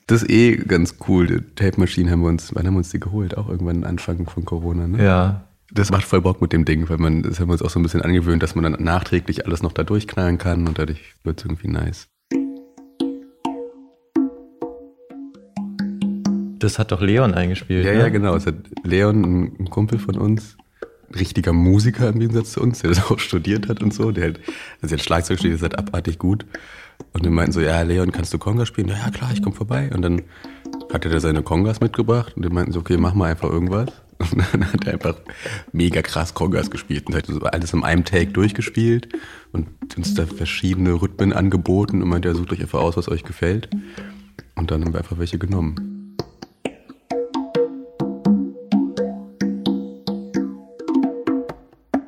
Das 0.08 0.22
ist 0.22 0.30
eh 0.30 0.56
ganz 0.58 0.98
cool. 1.08 1.28
Die 1.28 1.40
Tape-Maschinen 1.56 2.12
haben 2.12 2.22
wir 2.22 2.30
uns, 2.30 2.54
wann 2.54 2.68
haben 2.68 2.76
wir 2.76 2.80
uns 2.80 2.90
die 2.90 3.00
geholt? 3.00 3.38
Auch 3.38 3.50
irgendwann 3.50 3.84
Anfang 3.84 4.28
von 4.28 4.46
Corona, 4.46 4.88
ne? 4.88 5.04
Ja, 5.04 5.48
Das 5.74 5.90
macht 5.90 6.06
voll 6.06 6.22
Bock 6.22 6.42
mit 6.42 6.54
dem 6.54 6.64
Ding, 6.64 6.88
weil 6.90 6.98
man, 6.98 7.24
das 7.24 7.40
haben 7.40 7.48
wir 7.48 7.54
uns 7.54 7.64
auch 7.64 7.72
so 7.72 7.80
ein 7.80 7.84
bisschen 7.84 8.04
angewöhnt, 8.04 8.44
dass 8.44 8.54
man 8.54 8.64
dann 8.72 8.84
nachträglich 8.84 9.46
alles 9.46 9.64
noch 9.64 9.72
da 9.72 9.84
durchknallen 9.84 10.38
kann 10.38 10.68
und 10.68 10.78
dadurch 10.78 11.16
wird 11.24 11.40
es 11.40 11.46
irgendwie 11.46 11.70
nice. 11.70 12.08
das 16.66 16.80
hat 16.80 16.92
doch 16.92 17.02
Leon 17.02 17.34
eingespielt. 17.34 17.86
Ja, 17.86 17.94
ne? 17.94 18.00
ja, 18.00 18.10
genau. 18.10 18.36
Es 18.36 18.46
hat 18.46 18.56
Leon, 18.84 19.24
ein, 19.24 19.56
ein 19.60 19.70
Kumpel 19.70 20.00
von 20.00 20.18
uns, 20.18 20.58
ein 21.10 21.16
richtiger 21.16 21.54
Musiker 21.54 22.10
im 22.10 22.20
Gegensatz 22.20 22.54
zu 22.54 22.62
uns, 22.62 22.80
der 22.80 22.90
das 22.90 23.12
auch 23.12 23.20
studiert 23.20 23.70
hat 23.70 23.82
und 23.82 23.94
so, 23.94 24.12
der 24.12 24.26
halt, 24.26 24.40
also 24.82 24.96
der 24.96 24.98
hat 24.98 25.06
Schlagzeug 25.06 25.38
studiert, 25.38 25.58
ist 25.58 25.64
halt 25.64 25.78
abartig 25.78 26.18
gut. 26.18 26.46
Und 27.14 27.24
wir 27.24 27.32
meinten 27.32 27.54
so, 27.54 27.62
ja, 27.62 27.82
Leon, 27.82 28.12
kannst 28.12 28.34
du 28.34 28.38
Conga 28.38 28.66
spielen? 28.66 28.90
Ja, 28.90 29.10
klar, 29.10 29.32
ich 29.34 29.42
komme 29.42 29.56
vorbei. 29.56 29.90
Und 29.94 30.02
dann 30.02 30.24
hatte 30.92 31.10
der 31.10 31.20
seine 31.20 31.44
Kongas 31.44 31.80
mitgebracht 31.80 32.34
und 32.36 32.44
die 32.44 32.50
meinten 32.50 32.72
so, 32.72 32.80
okay, 32.80 32.98
mach 32.98 33.14
mal 33.14 33.32
einfach 33.32 33.50
irgendwas. 33.50 33.90
Und 34.20 34.46
dann 34.54 34.72
hat 34.72 34.88
er 34.88 34.94
einfach 34.94 35.18
mega 35.74 36.02
krass 36.02 36.34
Kongas 36.34 36.72
gespielt 36.72 37.08
und 37.08 37.16
hat 37.16 37.26
so 37.26 37.42
alles 37.42 37.74
in 37.74 37.84
einem 37.84 38.06
Take 38.06 38.32
durchgespielt 38.32 39.10
und 39.52 39.68
uns 39.98 40.14
da 40.14 40.26
verschiedene 40.26 40.94
Rhythmen 40.94 41.34
angeboten 41.34 42.02
und 42.02 42.08
meinte, 42.08 42.30
ja, 42.30 42.34
sucht 42.34 42.54
euch 42.54 42.62
einfach 42.62 42.80
aus, 42.80 42.96
was 42.96 43.10
euch 43.10 43.26
gefällt. 43.26 43.70
Und 44.56 44.72
dann 44.72 44.86
haben 44.86 44.94
wir 44.94 45.00
einfach 45.00 45.18
welche 45.18 45.38
genommen. 45.38 46.16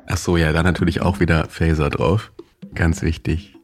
Ach 0.06 0.16
so, 0.16 0.38
ja, 0.38 0.50
dann 0.52 0.64
natürlich 0.64 1.02
auch 1.02 1.20
wieder 1.20 1.46
Phaser 1.50 1.90
drauf. 1.90 2.32
Ganz 2.74 3.02
wichtig. 3.02 3.57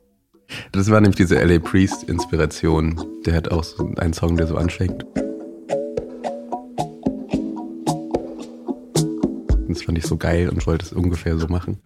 Das 0.72 0.90
war 0.90 1.00
nämlich 1.00 1.16
diese 1.16 1.42
LA 1.42 1.58
Priest 1.58 2.04
Inspiration. 2.04 3.00
Der 3.26 3.34
hat 3.34 3.50
auch 3.50 3.64
so 3.64 3.92
einen 3.96 4.12
Song, 4.12 4.36
der 4.36 4.46
so 4.46 4.56
anfängt. 4.56 5.04
Das 9.68 9.82
fand 9.82 9.98
ich 9.98 10.06
so 10.06 10.16
geil 10.16 10.48
und 10.48 10.66
wollte 10.66 10.84
es 10.86 10.92
ungefähr 10.92 11.36
so 11.36 11.48
machen. 11.48 11.80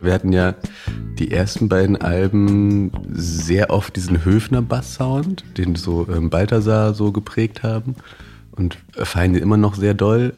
Wir 0.00 0.12
hatten 0.12 0.32
ja 0.32 0.54
die 1.22 1.30
ersten 1.30 1.68
beiden 1.68 1.96
Alben 1.96 2.90
sehr 3.12 3.70
oft 3.70 3.94
diesen 3.94 4.24
Höfner-Bass-Sound, 4.24 5.44
den 5.56 5.76
so 5.76 6.08
ähm, 6.08 6.30
Balthasar 6.30 6.94
so 6.94 7.12
geprägt 7.12 7.62
haben 7.62 7.94
und 8.50 8.76
feiern 8.94 9.32
den 9.32 9.42
immer 9.42 9.56
noch 9.56 9.76
sehr 9.76 9.94
doll. 9.94 10.34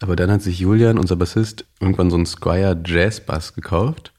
Aber 0.00 0.16
dann 0.16 0.28
hat 0.32 0.42
sich 0.42 0.58
Julian, 0.58 0.98
unser 0.98 1.14
Bassist, 1.14 1.64
irgendwann 1.78 2.10
so 2.10 2.16
einen 2.16 2.26
Squire 2.26 2.76
Jazz 2.84 3.20
Bass 3.20 3.54
gekauft. 3.54 4.12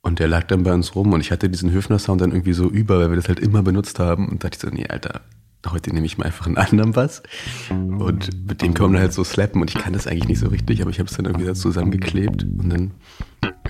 Und 0.00 0.18
der 0.18 0.26
lag 0.26 0.48
dann 0.48 0.64
bei 0.64 0.72
uns 0.72 0.96
rum 0.96 1.12
und 1.12 1.20
ich 1.20 1.30
hatte 1.30 1.48
diesen 1.48 1.70
Höfner-Sound 1.70 2.20
dann 2.20 2.32
irgendwie 2.32 2.54
so 2.54 2.68
über, 2.68 2.98
weil 2.98 3.10
wir 3.10 3.16
das 3.16 3.28
halt 3.28 3.38
immer 3.38 3.62
benutzt 3.62 4.00
haben. 4.00 4.28
Und 4.28 4.42
dachte 4.42 4.56
ich 4.56 4.62
so, 4.62 4.68
nee, 4.68 4.86
Alter, 4.88 5.20
heute 5.66 5.92
nehme 5.92 6.06
ich 6.06 6.18
mal 6.18 6.24
einfach 6.24 6.46
einen 6.46 6.56
anderen 6.56 6.92
Bass. 6.92 7.22
Und 7.70 8.46
mit 8.46 8.62
dem 8.62 8.74
kann 8.74 8.92
man 8.92 9.00
halt 9.00 9.12
so 9.12 9.24
slappen. 9.24 9.60
Und 9.60 9.70
ich 9.70 9.78
kann 9.78 9.92
das 9.92 10.06
eigentlich 10.06 10.28
nicht 10.28 10.40
so 10.40 10.48
richtig, 10.48 10.80
aber 10.80 10.90
ich 10.90 10.98
habe 10.98 11.08
es 11.08 11.16
dann 11.16 11.26
irgendwie 11.26 11.46
da 11.46 11.54
zusammengeklebt. 11.54 12.44
Und 12.44 12.68
dann, 12.68 12.90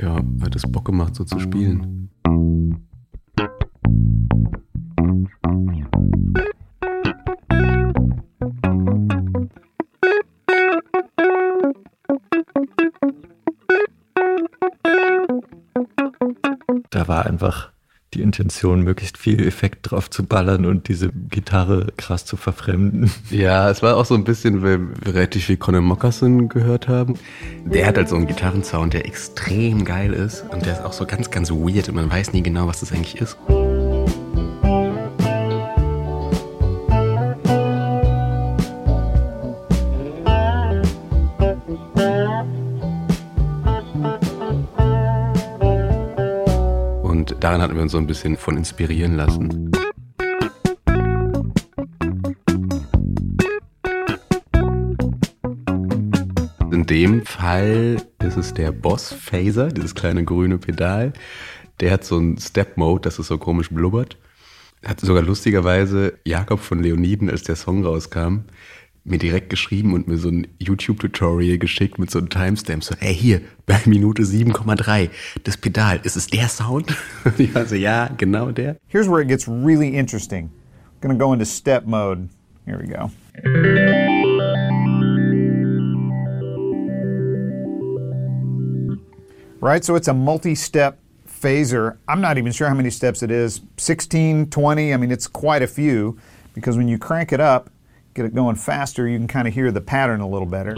ja, 0.00 0.21
hat 0.42 0.57
es 0.57 0.62
Bock 0.62 0.85
gemacht, 0.85 1.14
so 1.14 1.25
zu 1.25 1.38
spielen. 1.40 2.11
Da 16.90 17.07
war 17.07 17.26
einfach 17.26 17.73
die 18.18 18.22
Intention, 18.22 18.82
möglichst 18.82 19.16
viel 19.16 19.46
Effekt 19.46 19.90
drauf 19.90 20.10
zu 20.10 20.25
ballern 20.25 20.66
und 20.66 20.88
diese 20.88 21.10
Gitarre 21.30 21.87
krass 21.96 22.25
zu 22.26 22.37
verfremden. 22.37 23.10
Ja, 23.30 23.70
es 23.70 23.82
war 23.82 23.96
auch 23.96 24.04
so 24.04 24.14
ein 24.14 24.25
bisschen, 24.25 24.62
weil 24.62 24.80
wir 24.80 25.14
relativ 25.14 25.44
viel 25.44 25.56
Conor 25.56 25.80
Moccasin 25.80 26.48
gehört 26.48 26.88
haben. 26.88 27.14
Der 27.64 27.87
hat 27.87 27.96
halt 27.96 28.08
so 28.08 28.16
einen 28.16 28.26
Gitarrensound, 28.26 28.94
der 28.94 29.06
extrem 29.06 29.84
geil 29.84 30.12
ist 30.12 30.44
und 30.50 30.64
der 30.66 30.72
ist 30.72 30.84
auch 30.84 30.92
so 30.92 31.06
ganz, 31.06 31.30
ganz 31.30 31.50
weird 31.50 31.88
und 31.88 31.94
man 31.94 32.10
weiß 32.10 32.32
nie 32.32 32.42
genau, 32.42 32.66
was 32.66 32.80
das 32.80 32.92
eigentlich 32.92 33.20
ist. 33.20 33.37
Daran 47.59 47.71
hatten 47.71 47.79
wir 47.79 47.83
uns 47.83 47.91
so 47.91 47.99
ein 47.99 48.07
bisschen 48.07 48.37
von 48.37 48.57
inspirieren 48.57 49.17
lassen. 49.17 49.73
In 56.71 56.87
dem 56.87 57.27
Fall 57.27 57.97
ist 58.23 58.37
es 58.37 58.55
der 58.55 58.71
Boss 58.71 59.12
Phaser, 59.12 59.73
dieses 59.73 59.97
kleine 59.97 60.23
grüne 60.25 60.59
Pedal. 60.59 61.12
Der 61.81 61.91
hat 61.91 62.05
so 62.05 62.19
einen 62.19 62.38
Step-Mode, 62.38 63.00
dass 63.00 63.19
es 63.19 63.27
so 63.27 63.38
komisch 63.38 63.71
blubbert. 63.71 64.17
Hat 64.85 65.00
sogar 65.00 65.25
lustigerweise 65.25 66.17
Jakob 66.25 66.61
von 66.61 66.81
Leoniden, 66.81 67.29
als 67.29 67.43
der 67.43 67.57
Song 67.57 67.85
rauskam, 67.85 68.45
mir 69.11 69.19
direkt 69.19 69.50
geschrieben 69.50 69.95
und 69.95 70.09
mir 70.09 70.19
so 70.19 70.29
ein 70.29 70.47
YouTube-Tutorial 70.59 71.59
geschickt 71.59 71.99
mit 71.99 72.11
so 72.11 72.19
einem 72.19 72.29
Timestamp. 72.29 72.85
So, 72.85 72.95
hey, 72.99 73.15
hier, 73.15 73.41
bei 73.67 73.81
Minute 73.87 74.23
7,3, 74.23 75.11
das 75.45 75.57
Pedal, 75.57 76.00
ist 76.03 76.17
es 76.17 76.27
der 76.27 76.49
Sound? 76.49 76.97
Und 77.25 77.38
ich 77.38 77.55
war 77.55 77.67
so, 77.67 77.75
ja, 77.75 78.09
genau 78.17 78.50
der. 78.50 78.77
Here's 78.88 79.09
where 79.09 79.23
it 79.23 79.29
gets 79.29 79.49
really 79.49 79.97
interesting. 79.97 80.50
I'm 81.03 81.11
to 81.11 81.15
go 81.15 81.33
into 81.33 81.45
step 81.45 81.87
mode. 81.87 82.29
Here 82.67 82.79
we 82.79 82.87
go. 82.87 83.11
Right, 89.61 89.85
so 89.85 89.97
it's 89.97 90.09
a 90.09 90.15
multi 90.15 90.55
step 90.55 90.99
phaser. 91.27 91.97
I'm 92.09 92.21
not 92.21 92.38
even 92.38 92.53
sure 92.53 92.69
how 92.69 92.75
many 92.75 92.91
steps 92.91 93.23
it 93.23 93.31
is 93.31 93.61
16, 93.77 94.50
20. 94.50 94.93
I 94.93 94.97
mean, 94.97 95.11
it's 95.11 95.27
quite 95.27 95.62
a 95.62 95.67
few 95.67 96.19
because 96.55 96.77
when 96.77 96.88
you 96.88 96.99
crank 96.99 97.33
it 97.33 97.41
up, 97.41 97.71
get 98.15 98.25
it 98.25 98.35
going 98.35 98.57
faster, 98.57 99.07
you 99.07 99.19
can 99.19 99.29
kind 99.29 99.49
of 99.49 99.55
hear 99.55 99.71
the 99.71 99.81
pattern 99.81 100.21
a 100.21 100.29
little 100.29 100.47
better. 100.47 100.75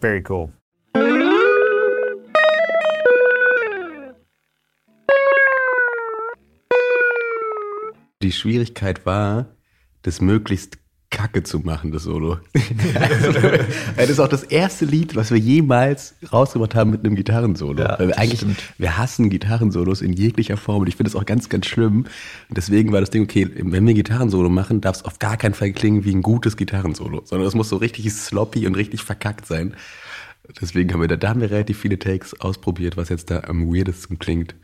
Very 0.00 0.22
cool. 0.22 0.52
Die 8.22 8.32
Schwierigkeit 8.32 9.06
war, 9.06 9.46
das 10.02 10.20
möglichst 10.20 10.78
kacke 11.10 11.42
zu 11.42 11.60
machen, 11.60 11.92
das 11.92 12.02
Solo. 12.02 12.38
also, 12.94 13.32
das 13.96 14.10
ist 14.10 14.20
auch 14.20 14.28
das 14.28 14.42
erste 14.42 14.84
Lied, 14.84 15.16
was 15.16 15.30
wir 15.30 15.38
jemals 15.38 16.14
rausgebracht 16.32 16.74
haben 16.74 16.90
mit 16.90 17.04
einem 17.04 17.14
Gitarrensolo. 17.14 17.82
Ja, 17.82 17.98
Weil 17.98 18.08
wir 18.08 18.18
eigentlich, 18.18 18.40
stimmt. 18.40 18.62
wir 18.78 18.98
hassen 18.98 19.30
Gitarrensolos 19.30 20.02
in 20.02 20.12
jeglicher 20.12 20.56
Form 20.56 20.80
und 20.80 20.88
ich 20.88 20.96
finde 20.96 21.10
das 21.10 21.20
auch 21.20 21.26
ganz, 21.26 21.48
ganz 21.48 21.66
schlimm. 21.66 22.06
Und 22.48 22.56
deswegen 22.56 22.92
war 22.92 23.00
das 23.00 23.10
Ding, 23.10 23.22
okay, 23.22 23.48
wenn 23.54 23.86
wir 23.86 23.92
ein 23.92 23.96
Gitarrensolo 23.96 24.48
machen, 24.48 24.80
darf 24.80 24.96
es 24.96 25.04
auf 25.04 25.18
gar 25.18 25.36
keinen 25.36 25.54
Fall 25.54 25.72
klingen 25.72 26.04
wie 26.04 26.14
ein 26.14 26.22
gutes 26.22 26.56
Gitarrensolo, 26.56 27.22
sondern 27.24 27.48
es 27.48 27.54
muss 27.54 27.68
so 27.68 27.76
richtig 27.76 28.12
sloppy 28.12 28.66
und 28.66 28.74
richtig 28.74 29.02
verkackt 29.02 29.46
sein. 29.46 29.74
Deswegen 30.60 30.92
haben 30.92 31.00
wir 31.00 31.08
da, 31.08 31.16
da 31.16 31.30
haben 31.30 31.40
wir 31.40 31.50
relativ 31.50 31.78
viele 31.78 31.98
Takes 31.98 32.40
ausprobiert, 32.40 32.96
was 32.96 33.08
jetzt 33.08 33.30
da 33.30 33.40
am 33.40 33.72
weirdesten 33.72 34.18
klingt. 34.18 34.54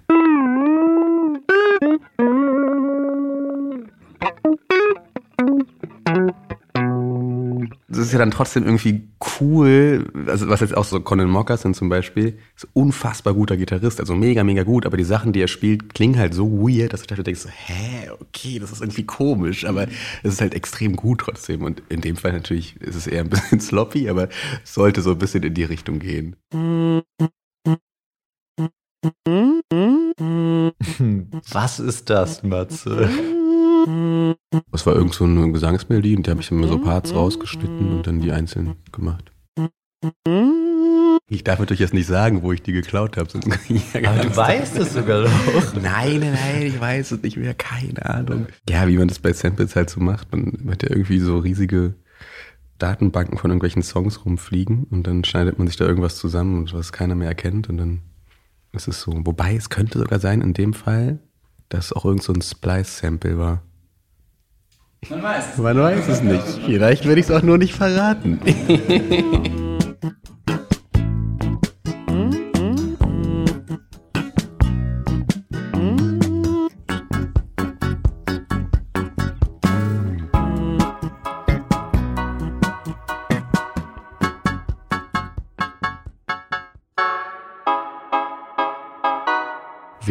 Ist 8.06 8.12
ja 8.12 8.18
dann 8.18 8.30
trotzdem 8.30 8.64
irgendwie 8.64 9.08
cool, 9.40 10.10
also 10.26 10.48
was 10.48 10.60
jetzt 10.60 10.76
auch 10.76 10.84
so 10.84 11.00
Conan 11.00 11.28
Moccasin 11.28 11.74
zum 11.74 11.88
Beispiel, 11.88 12.38
ist 12.56 12.64
ein 12.66 12.70
unfassbar 12.74 13.34
guter 13.34 13.56
Gitarrist, 13.56 14.00
also 14.00 14.14
mega, 14.14 14.44
mega 14.44 14.62
gut, 14.62 14.86
aber 14.86 14.96
die 14.96 15.04
Sachen, 15.04 15.32
die 15.32 15.40
er 15.40 15.48
spielt, 15.48 15.94
klingen 15.94 16.18
halt 16.18 16.34
so 16.34 16.50
weird, 16.50 16.92
dass 16.92 17.02
du 17.02 17.14
da 17.14 17.22
denkst, 17.22 17.40
so, 17.40 17.48
hä, 17.48 18.10
okay, 18.20 18.58
das 18.58 18.72
ist 18.72 18.80
irgendwie 18.80 19.04
komisch, 19.04 19.64
aber 19.64 19.86
es 20.22 20.34
ist 20.34 20.40
halt 20.40 20.54
extrem 20.54 20.96
gut 20.96 21.20
trotzdem 21.20 21.62
und 21.62 21.82
in 21.88 22.00
dem 22.00 22.16
Fall 22.16 22.32
natürlich 22.32 22.80
ist 22.80 22.96
es 22.96 23.06
eher 23.06 23.20
ein 23.22 23.30
bisschen 23.30 23.60
sloppy, 23.60 24.08
aber 24.08 24.28
es 24.64 24.74
sollte 24.74 25.02
so 25.02 25.12
ein 25.12 25.18
bisschen 25.18 25.42
in 25.42 25.54
die 25.54 25.64
Richtung 25.64 25.98
gehen. 25.98 26.36
Was 31.52 31.80
ist 31.80 32.08
das, 32.08 32.42
Matze? 32.42 33.08
Es 34.72 34.86
war 34.86 34.94
irgend 34.94 35.14
so 35.14 35.24
eine 35.24 35.52
Gesangsmelodie 35.52 36.16
und 36.16 36.26
da 36.26 36.32
habe 36.32 36.40
ich 36.40 36.50
immer 36.50 36.68
so 36.68 36.78
Parts 36.78 37.14
rausgeschnitten 37.14 37.96
und 37.96 38.06
dann 38.06 38.20
die 38.20 38.32
einzeln 38.32 38.76
gemacht. 38.92 39.32
Ich 41.28 41.44
darf 41.44 41.60
natürlich 41.60 41.80
jetzt 41.80 41.94
nicht 41.94 42.06
sagen, 42.06 42.42
wo 42.42 42.52
ich 42.52 42.62
die 42.62 42.72
geklaut 42.72 43.16
habe. 43.16 43.28
ja 43.92 44.10
Aber 44.10 44.22
du 44.22 44.36
weißt 44.36 44.78
es 44.78 44.92
sogar 44.92 45.22
noch. 45.22 45.74
Nein, 45.82 46.20
nein, 46.20 46.34
nein, 46.34 46.62
ich 46.62 46.78
weiß 46.78 47.12
es 47.12 47.22
nicht 47.22 47.36
mehr, 47.36 47.54
keine 47.54 48.04
Ahnung. 48.04 48.46
Ja, 48.68 48.86
wie 48.88 48.98
man 48.98 49.08
das 49.08 49.18
bei 49.18 49.32
Samples 49.32 49.74
halt 49.76 49.88
so 49.88 50.00
macht. 50.00 50.30
Man 50.32 50.70
hat 50.70 50.82
ja 50.82 50.90
irgendwie 50.90 51.20
so 51.20 51.38
riesige 51.38 51.94
Datenbanken 52.78 53.38
von 53.38 53.50
irgendwelchen 53.50 53.82
Songs 53.82 54.24
rumfliegen 54.24 54.84
und 54.90 55.06
dann 55.06 55.24
schneidet 55.24 55.58
man 55.58 55.68
sich 55.68 55.76
da 55.76 55.86
irgendwas 55.86 56.16
zusammen, 56.16 56.58
und 56.58 56.74
was 56.74 56.92
keiner 56.92 57.14
mehr 57.14 57.28
erkennt 57.28 57.68
und 57.68 57.78
dann 57.78 58.02
ist 58.72 58.88
es 58.88 59.00
so. 59.00 59.12
Wobei 59.24 59.54
es 59.54 59.70
könnte 59.70 59.98
sogar 59.98 60.18
sein, 60.18 60.40
in 60.40 60.52
dem 60.52 60.74
Fall, 60.74 61.20
dass 61.68 61.92
auch 61.92 62.04
irgend 62.04 62.22
so 62.22 62.32
ein 62.32 62.42
Splice-Sample 62.42 63.38
war. 63.38 63.62
Man 65.10 65.20
weiß 65.20 65.44
es. 65.52 65.58
Man 65.58 65.78
weiß 65.78 66.08
es 66.08 66.22
nicht. 66.22 66.60
Vielleicht 66.64 67.06
werde 67.06 67.20
ich 67.20 67.26
es 67.26 67.32
auch 67.32 67.42
nur 67.42 67.58
nicht 67.58 67.74
verraten. 67.74 68.40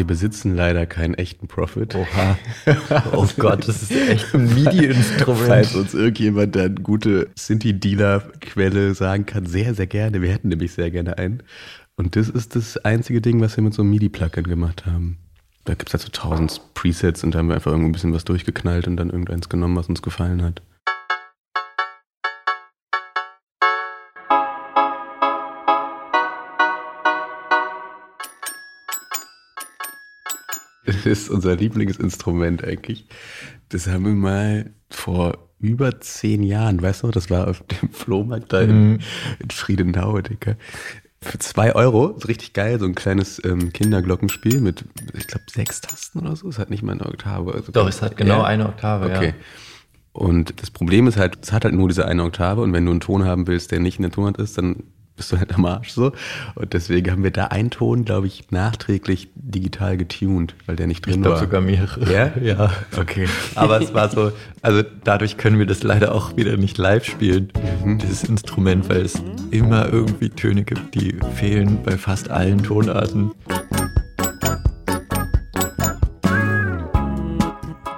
Wir 0.02 0.08
besitzen 0.08 0.56
leider 0.56 0.88
keinen 0.88 1.14
echten 1.14 1.48
Profit. 1.48 1.94
Oha. 1.94 2.36
Oh 3.12 3.28
Gott, 3.38 3.68
das 3.68 3.84
ist 3.84 3.92
echt 3.92 4.34
ein 4.34 4.52
MIDI-Instrument. 4.52 5.46
Falls 5.46 5.76
uns 5.76 5.94
irgendjemand 5.94 6.58
eine 6.58 6.74
gute 6.74 7.30
Sinti-Dealer-Quelle 7.36 8.96
sagen 8.96 9.28
kann, 9.28 9.46
sehr, 9.46 9.76
sehr 9.76 9.86
gerne. 9.86 10.24
Wir 10.24 10.32
hätten 10.32 10.48
nämlich 10.48 10.72
sehr 10.72 10.90
gerne 10.90 11.20
einen. 11.20 11.44
Und 11.98 12.16
das 12.16 12.30
ist 12.30 12.56
das 12.56 12.78
einzige 12.78 13.22
Ding, 13.22 13.42
was 13.42 13.56
wir 13.58 13.64
mit 13.64 13.76
so 13.76 13.84
einem 13.84 13.92
MIDI-Plugin 13.92 14.46
gemacht 14.46 14.88
haben. 14.88 15.20
Da 15.66 15.76
gibt 15.76 15.90
es 15.90 15.94
halt 15.94 16.02
so 16.02 16.10
tausend 16.10 16.62
Presets 16.74 17.24
und 17.24 17.36
da 17.36 17.38
haben 17.38 17.50
wir 17.50 17.54
einfach 17.54 17.70
irgendwie 17.70 17.90
ein 17.90 17.94
bisschen 17.94 18.16
was 18.16 18.26
durchgeknallt 18.26 18.88
und 18.88 18.98
dann 18.98 19.12
irgendeins 19.12 19.50
genommen, 19.50 19.76
was 19.76 19.88
uns 19.88 20.02
gefallen 20.02 20.42
hat. 20.42 20.64
ist 31.06 31.30
unser 31.30 31.56
Lieblingsinstrument 31.56 32.64
eigentlich. 32.64 33.06
Das 33.70 33.88
haben 33.88 34.06
wir 34.06 34.14
mal 34.14 34.72
vor 34.90 35.38
über 35.60 36.02
zehn 36.02 36.44
Jahren, 36.44 36.82
weißt 36.82 37.04
du, 37.04 37.12
das 37.12 37.30
war 37.30 37.48
auf 37.48 37.64
dem 37.68 37.90
Flohmarkt 37.92 38.52
da 38.52 38.62
in, 38.62 39.00
in 39.40 39.50
Friedenau, 39.52 40.20
Digga. 40.20 40.56
Für 41.24 41.38
zwei 41.38 41.76
Euro, 41.76 42.10
ist 42.18 42.28
richtig 42.28 42.54
geil, 42.54 42.80
so 42.80 42.86
ein 42.86 42.96
kleines 42.96 43.40
ähm, 43.46 43.72
Kinderglockenspiel 43.72 44.60
mit, 44.60 44.86
ich 45.14 45.28
glaube, 45.28 45.44
sechs 45.54 45.80
Tasten 45.80 46.18
oder 46.20 46.36
so. 46.36 46.50
Es 46.50 46.58
hat 46.58 46.72
nicht 46.72 46.82
mal 46.82 46.94
eine 46.94 47.06
Oktave. 47.06 47.54
Also 47.54 47.72
Doch, 47.72 47.88
es 47.88 48.02
hat 48.02 48.18
genau 48.18 48.40
Ja. 48.40 48.44
eine 48.46 48.68
Oktave, 48.68 49.06
Okay. 49.06 49.28
ja. 49.28 49.34
Und 50.14 50.60
das 50.62 50.72
Problem 50.72 51.06
ist 51.08 51.18
halt, 51.18 51.38
es 51.44 51.54
hat 51.54 51.64
halt 51.64 51.76
nur 51.76 51.88
diese 51.88 52.06
eine 52.06 52.24
Oktave 52.24 52.62
und 52.62 52.74
wenn 52.74 52.84
du 52.86 52.92
einen 52.92 53.00
Ton 53.00 53.24
haben 53.24 53.46
willst, 53.48 53.72
der 53.72 53.80
nicht 53.80 53.98
in 53.98 54.02
der 54.02 54.12
Tonart 54.12 54.38
ist, 54.40 54.58
dann 54.58 54.84
bist 55.18 55.32
du 55.32 55.38
halt 55.38 55.54
am 55.54 55.66
Arsch 55.66 55.90
so. 55.92 56.14
Und 56.56 56.74
deswegen 56.74 57.12
haben 57.12 57.24
wir 57.24 57.32
da 57.32 57.46
einen 57.48 57.70
Ton, 57.70 58.06
glaube 58.06 58.28
ich, 58.28 58.50
nachträglich 58.50 59.30
digital 59.36 59.98
getuned, 59.98 60.56
weil 60.66 60.76
der 60.76 60.88
nicht 60.88 61.06
drin 61.06 61.16
Ich 61.16 61.22
glaube 61.22 61.36
war. 61.36 61.42
sogar 61.44 61.62
mehrere. 61.62 62.12
Ja? 62.12 62.32
Ja. 62.42 62.72
Okay. 62.98 63.28
Aber 63.56 63.80
es 63.82 63.94
war 63.94 64.10
so, 64.10 64.32
also 64.62 64.84
dadurch 65.04 65.38
können 65.38 65.60
wir 65.60 65.66
das 65.68 65.84
leider 65.84 66.14
auch 66.16 66.36
wieder 66.38 66.58
nicht 66.58 66.78
live 66.78 67.06
spielen, 67.06 67.52
Mhm. 67.84 67.98
dieses 68.00 68.24
Instrument, 68.24 68.90
weil 68.90 69.02
es 69.02 69.22
immer 69.52 69.92
irgendwie 69.92 70.30
Töne 70.30 70.64
gibt, 70.64 70.96
die 70.96 71.16
fehlen 71.36 71.80
bei 71.84 71.98
fast 71.98 72.30
allen 72.32 72.64
Tonarten. 72.64 73.32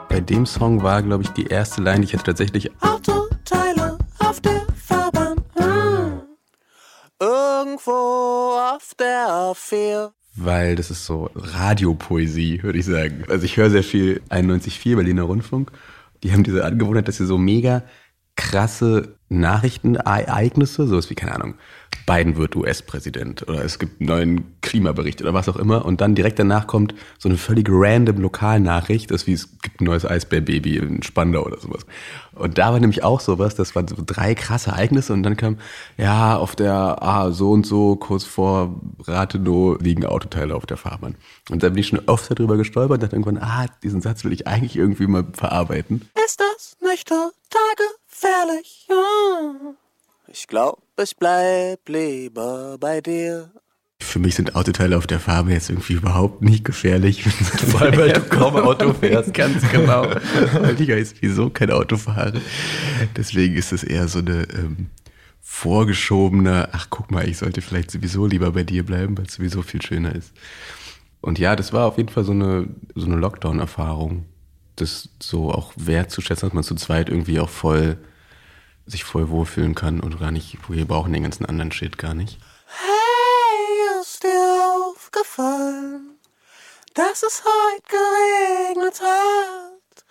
Bei 0.09 0.19
dem 0.19 0.45
Song 0.45 0.83
war, 0.83 1.01
glaube 1.01 1.23
ich, 1.23 1.29
die 1.29 1.45
erste 1.47 1.81
Line, 1.81 1.99
die 2.01 2.05
ich 2.05 2.13
hatte 2.13 2.25
tatsächlich 2.25 2.69
Autoteile 2.81 3.32
Irgendwo 7.85 8.57
auf 8.59 8.93
der 8.97 9.27
A4. 9.27 10.11
weil 10.35 10.75
das 10.75 10.89
ist 10.89 11.05
so 11.05 11.29
Radiopoesie, 11.35 12.63
würde 12.63 12.79
ich 12.79 12.85
sagen. 12.85 13.23
Also 13.29 13.45
ich 13.45 13.57
höre 13.57 13.69
sehr 13.69 13.83
viel 13.83 14.21
91.4 14.29 14.95
Berliner 14.95 15.23
Rundfunk. 15.23 15.71
Die 16.23 16.31
haben 16.31 16.43
diese 16.43 16.63
Angewohnheit, 16.65 17.07
dass 17.07 17.17
sie 17.17 17.25
so 17.25 17.37
mega 17.37 17.83
krasse 18.35 19.17
Nachrichtenereignisse, 19.29 20.87
sowas 20.87 21.09
wie, 21.09 21.15
keine 21.15 21.35
Ahnung, 21.35 21.55
Biden 22.05 22.37
wird 22.37 22.55
US-Präsident 22.55 23.47
oder 23.47 23.63
es 23.63 23.79
gibt 23.79 24.01
einen 24.01 24.07
neuen 24.07 24.61
Klimabericht 24.61 25.21
oder 25.21 25.33
was 25.33 25.47
auch 25.49 25.55
immer 25.55 25.85
und 25.85 26.01
dann 26.01 26.15
direkt 26.15 26.39
danach 26.39 26.67
kommt 26.67 26.93
so 27.17 27.29
eine 27.29 27.37
völlig 27.37 27.67
random 27.69 28.17
Lokalnachricht, 28.17 29.11
das 29.11 29.27
wie 29.27 29.33
es 29.33 29.57
gibt 29.61 29.81
ein 29.81 29.85
neues 29.85 30.05
Eisbärbaby 30.05 30.77
in 30.77 31.03
Spandau 31.03 31.45
oder 31.45 31.59
sowas. 31.59 31.85
Und 32.35 32.57
da 32.57 32.71
war 32.71 32.79
nämlich 32.79 33.03
auch 33.03 33.19
sowas, 33.19 33.55
das 33.55 33.75
waren 33.75 33.87
so 33.87 33.97
drei 34.05 34.35
krasse 34.35 34.71
Ereignisse 34.71 35.13
und 35.13 35.23
dann 35.23 35.37
kam, 35.37 35.57
ja, 35.97 36.37
auf 36.37 36.55
der 36.55 37.01
ah, 37.01 37.31
so 37.31 37.51
und 37.51 37.65
so, 37.65 37.95
kurz 37.95 38.23
vor 38.23 38.81
Rathenow 39.03 39.79
liegen 39.81 40.05
Autoteile 40.05 40.55
auf 40.55 40.65
der 40.65 40.77
Fahrbahn. 40.77 41.15
Und 41.49 41.63
da 41.63 41.69
bin 41.69 41.77
ich 41.77 41.87
schon 41.87 42.01
oft 42.07 42.29
darüber 42.31 42.57
gestolpert 42.57 42.95
und 42.95 43.03
dachte 43.03 43.15
irgendwann, 43.15 43.37
ah, 43.37 43.67
diesen 43.83 44.01
Satz 44.01 44.23
will 44.23 44.33
ich 44.33 44.47
eigentlich 44.47 44.75
irgendwie 44.75 45.07
mal 45.07 45.25
verarbeiten. 45.33 46.09
Ist 46.25 46.39
das 46.39 46.75
nicht 46.81 47.07
total 47.07 47.73
gefährlich? 48.07 48.87
Hm. 48.89 49.75
Ich 50.35 50.47
glaub, 50.47 50.81
ich 50.99 51.15
bleib 51.15 51.87
lieber 51.87 52.77
bei 52.79 53.01
dir. 53.01 53.51
Für 54.01 54.17
mich 54.17 54.33
sind 54.33 54.55
Autoteile 54.55 54.97
auf 54.97 55.05
der 55.05 55.19
Fahrbahn 55.19 55.53
jetzt 55.53 55.69
irgendwie 55.69 55.93
überhaupt 55.93 56.41
nicht 56.41 56.65
gefährlich. 56.65 57.23
Vor 57.69 57.81
allem, 57.81 57.97
weil 57.99 58.13
du 58.13 58.21
kaum 58.21 58.55
Auto 58.55 58.93
fährst. 58.99 59.31
Ganz 59.35 59.69
genau. 59.69 60.01
Weil 60.53 60.81
ich 60.81 60.87
ja 60.87 60.95
jetzt 60.95 61.17
sowieso 61.17 61.51
kein 61.51 61.69
Auto 61.69 61.97
fahre. 61.97 62.41
Deswegen 63.15 63.55
ist 63.55 63.71
es 63.71 63.83
eher 63.83 64.07
so 64.07 64.19
eine 64.19 64.47
ähm, 64.55 64.87
vorgeschobene, 65.39 66.69
ach 66.71 66.87
guck 66.89 67.11
mal, 67.11 67.29
ich 67.29 67.37
sollte 67.37 67.61
vielleicht 67.61 67.91
sowieso 67.91 68.25
lieber 68.25 68.53
bei 68.53 68.63
dir 68.63 68.83
bleiben, 68.83 69.15
weil 69.15 69.27
es 69.27 69.35
sowieso 69.35 69.61
viel 69.61 69.83
schöner 69.83 70.15
ist. 70.15 70.33
Und 71.21 71.37
ja, 71.37 71.55
das 71.55 71.73
war 71.73 71.85
auf 71.85 71.97
jeden 71.97 72.09
Fall 72.09 72.23
so 72.23 72.31
eine, 72.31 72.69
so 72.95 73.05
eine 73.05 73.17
Lockdown-Erfahrung. 73.17 74.25
Das 74.77 75.09
so 75.21 75.51
auch 75.51 75.73
wertzuschätzen, 75.75 76.49
dass 76.49 76.55
man 76.55 76.63
zu 76.63 76.73
zweit 76.73 77.09
irgendwie 77.09 77.39
auch 77.39 77.49
voll 77.49 77.99
sich 78.85 79.03
voll 79.03 79.29
wohlfühlen 79.29 79.75
kann 79.75 79.99
und 79.99 80.19
gar 80.19 80.31
nicht, 80.31 80.57
wir 80.69 80.85
brauchen 80.85 81.13
den 81.13 81.23
ganzen 81.23 81.45
anderen 81.45 81.71
Shit 81.71 81.97
gar 81.97 82.13
nicht. 82.13 82.37
Hey, 82.67 84.01
ist 84.01 84.23
dir 84.23 84.89
aufgefallen, 84.89 86.17
dass 86.93 87.23
es 87.23 87.43
heute 87.43 87.83
geregnet 87.87 89.01
hat? 89.01 90.05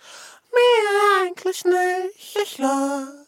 Mir 0.51 1.27
eigentlich 1.27 1.63
nicht, 1.65 2.37
ich 2.43 2.57
lag 2.57 3.23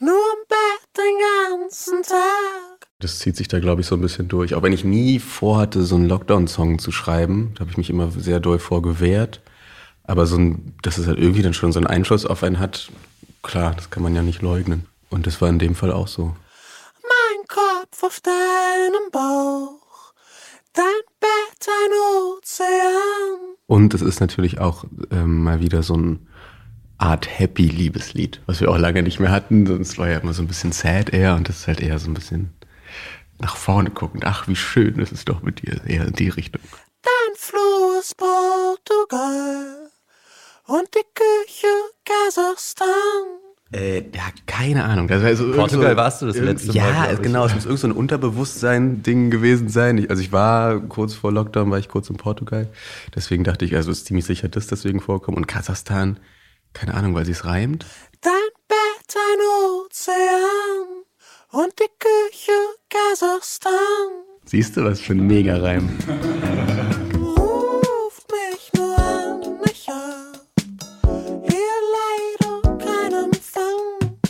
nur 0.00 0.14
im 0.14 0.46
Bett 0.48 0.96
den 0.96 1.58
ganzen 1.58 2.02
Tag. 2.02 2.88
Das 3.00 3.18
zieht 3.18 3.36
sich 3.36 3.48
da, 3.48 3.60
glaube 3.60 3.80
ich, 3.80 3.86
so 3.86 3.94
ein 3.94 4.00
bisschen 4.00 4.28
durch. 4.28 4.54
Auch 4.54 4.62
wenn 4.62 4.72
ich 4.72 4.84
nie 4.84 5.18
vorhatte, 5.18 5.84
so 5.84 5.96
einen 5.96 6.08
Lockdown-Song 6.08 6.78
zu 6.78 6.92
schreiben, 6.92 7.52
da 7.54 7.60
habe 7.60 7.70
ich 7.70 7.76
mich 7.76 7.90
immer 7.90 8.10
sehr 8.10 8.40
doll 8.40 8.58
vorgewehrt. 8.58 9.40
Aber 10.04 10.26
so 10.26 10.36
ein, 10.36 10.74
dass 10.82 10.98
es 10.98 11.06
halt 11.06 11.18
irgendwie 11.18 11.42
dann 11.42 11.54
schon 11.54 11.72
so 11.72 11.78
einen 11.78 11.86
Einfluss 11.86 12.26
auf 12.26 12.42
einen 12.42 12.58
hat, 12.58 12.90
klar, 13.42 13.74
das 13.74 13.90
kann 13.90 14.02
man 14.02 14.14
ja 14.14 14.22
nicht 14.22 14.42
leugnen. 14.42 14.86
Und 15.10 15.26
das 15.26 15.40
war 15.40 15.48
in 15.48 15.58
dem 15.58 15.74
Fall 15.74 15.92
auch 15.92 16.08
so. 16.08 16.36
Mein 17.02 17.46
Kopf 17.48 18.02
auf 18.02 18.20
deinem 18.20 19.10
Bauch, 19.10 20.12
dein 20.72 20.84
Bett 21.20 21.66
ein 21.66 21.92
Ozean. 22.36 23.56
Und 23.66 23.94
es 23.94 24.02
ist 24.02 24.20
natürlich 24.20 24.60
auch 24.60 24.84
ähm, 25.10 25.42
mal 25.42 25.60
wieder 25.60 25.82
so 25.82 25.94
ein 25.94 26.28
Art 26.98 27.38
Happy-Liebeslied, 27.38 28.42
was 28.46 28.60
wir 28.60 28.70
auch 28.70 28.78
lange 28.78 29.02
nicht 29.02 29.20
mehr 29.20 29.30
hatten. 29.30 29.66
Sonst 29.66 29.98
war 29.98 30.08
ja 30.08 30.18
immer 30.18 30.34
so 30.34 30.42
ein 30.42 30.48
bisschen 30.48 30.72
sad 30.72 31.10
eher 31.10 31.36
und 31.36 31.48
das 31.48 31.60
ist 31.60 31.68
halt 31.68 31.80
eher 31.80 31.98
so 31.98 32.10
ein 32.10 32.14
bisschen 32.14 32.52
nach 33.38 33.56
vorne 33.56 33.90
guckend. 33.90 34.24
Ach, 34.26 34.48
wie 34.48 34.56
schön 34.56 34.98
ist 34.98 35.12
es 35.12 35.24
doch 35.24 35.42
mit 35.42 35.62
dir. 35.62 35.80
Eher 35.86 36.06
in 36.06 36.14
die 36.14 36.28
Richtung. 36.28 36.62
Dein 37.02 37.36
Flur 37.36 38.00
ist 38.00 38.16
Portugal 38.16 39.77
und 40.68 40.88
die 40.94 41.04
Küche 41.14 41.66
Kasachstan. 42.04 42.86
Äh, 43.72 44.00
ja, 44.14 44.28
keine 44.46 44.84
Ahnung. 44.84 45.08
Das 45.08 45.22
war 45.22 45.34
so 45.34 45.44
irgend 45.44 45.58
Portugal 45.58 45.96
warst 45.96 46.22
du 46.22 46.26
das 46.26 46.38
letzte 46.38 46.68
Mal, 46.68 46.74
Ja, 46.76 47.14
genau. 47.14 47.46
Es 47.46 47.54
muss 47.54 47.64
irgend 47.64 47.80
so 47.80 47.88
ein 47.88 47.92
Unterbewusstsein-Ding 47.92 49.30
gewesen 49.30 49.68
sein. 49.68 49.98
Ich, 49.98 50.10
also 50.10 50.22
ich 50.22 50.32
war 50.32 50.80
kurz 50.80 51.14
vor 51.14 51.32
Lockdown, 51.32 51.70
war 51.70 51.78
ich 51.78 51.88
kurz 51.88 52.08
in 52.08 52.16
Portugal. 52.16 52.68
Deswegen 53.14 53.44
dachte 53.44 53.64
ich, 53.64 53.74
also 53.76 53.90
ist 53.90 54.06
ziemlich 54.06 54.24
sicher, 54.24 54.48
dass 54.48 54.66
deswegen 54.68 55.00
vorkommt. 55.00 55.36
Und 55.36 55.48
Kasachstan, 55.48 56.18
keine 56.72 56.94
Ahnung, 56.94 57.14
weil 57.14 57.26
sie 57.26 57.32
es 57.32 57.44
reimt. 57.44 57.84
Dein 58.20 58.32
Bett 58.68 59.16
ein 59.16 59.40
Ozean 59.84 61.04
und 61.52 61.72
die 61.78 61.90
Küche 61.98 62.52
Kasachstan. 62.88 63.72
Siehst 64.44 64.76
du, 64.76 64.84
was 64.84 65.00
für 65.00 65.12
ein 65.12 65.26
Mega-Reim. 65.26 65.90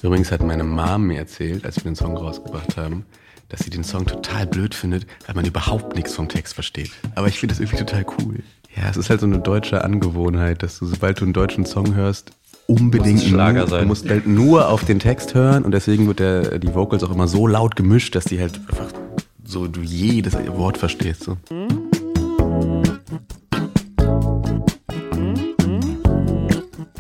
Übrigens 0.03 0.31
hat 0.31 0.43
meine 0.43 0.65
Mom 0.65 1.09
mir 1.09 1.19
erzählt, 1.19 1.65
als 1.65 1.77
wir 1.77 1.85
den 1.85 1.97
Song 1.97 2.17
rausgebracht 2.17 2.77
haben, 2.77 3.05
dass 3.49 3.61
sie 3.61 3.71
den 3.71 3.85
Song 3.85 4.07
total 4.07 4.47
blöd 4.47 4.75
findet, 4.75 5.07
weil 5.27 5.35
man 5.35 5.45
überhaupt 5.45 5.97
nichts 5.97 6.15
vom 6.15 6.29
Text 6.29 6.55
versteht. 6.55 6.91
Aber 7.15 7.29
ich 7.29 7.39
finde 7.39 7.55
das 7.55 7.61
irgendwie 7.61 7.85
total 7.85 8.05
cool. 8.19 8.41
Ja, 8.77 8.89
es 8.91 8.97
ist 8.97 9.11
halt 9.11 9.21
so 9.21 9.27
eine 9.27 9.39
deutsche 9.39 9.83
Angewohnheit, 9.83 10.63
dass 10.63 10.79
du, 10.79 10.87
sobald 10.87 11.21
du 11.21 11.25
einen 11.25 11.33
deutschen 11.33 11.65
Song 11.65 11.95
hörst, 11.95 12.31
unbedingt 12.67 13.23
Schlager 13.23 13.61
nur, 13.61 13.69
sein. 13.69 13.83
du 13.83 13.87
musst 13.89 14.09
halt 14.09 14.27
nur 14.27 14.69
auf 14.69 14.85
den 14.85 14.99
Text 14.99 15.35
hören 15.35 15.65
und 15.65 15.73
deswegen 15.73 16.07
wird 16.07 16.21
der, 16.21 16.59
die 16.59 16.75
Vocals 16.75 17.03
auch 17.03 17.11
immer 17.11 17.27
so 17.27 17.47
laut 17.47 17.75
gemischt, 17.75 18.15
dass 18.15 18.25
die 18.25 18.39
halt 18.39 18.61
einfach 18.69 18.93
so 19.45 19.67
du 19.67 19.81
jedes 19.81 20.35
Wort 20.57 20.77
verstehst. 20.77 21.25
So. 21.25 21.39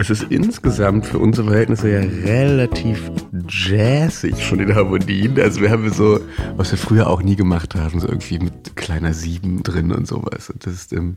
Es 0.00 0.10
ist 0.10 0.30
insgesamt 0.30 1.06
für 1.06 1.18
unsere 1.18 1.48
Verhältnisse 1.48 1.90
ja 1.90 1.98
relativ 1.98 3.10
jazzig 3.48 4.44
von 4.44 4.58
den 4.58 4.72
Harmonien. 4.72 5.38
Also 5.40 5.60
wir 5.60 5.70
haben 5.70 5.92
so, 5.92 6.20
was 6.56 6.70
wir 6.70 6.78
früher 6.78 7.08
auch 7.08 7.20
nie 7.20 7.34
gemacht 7.34 7.74
haben, 7.74 7.98
so 7.98 8.06
irgendwie 8.06 8.38
mit 8.38 8.76
kleiner 8.76 9.12
Sieben 9.12 9.64
drin 9.64 9.90
und 9.90 10.06
sowas. 10.06 10.50
Und 10.50 10.64
das 10.64 10.74
ist 10.74 10.92
ähm, 10.92 11.16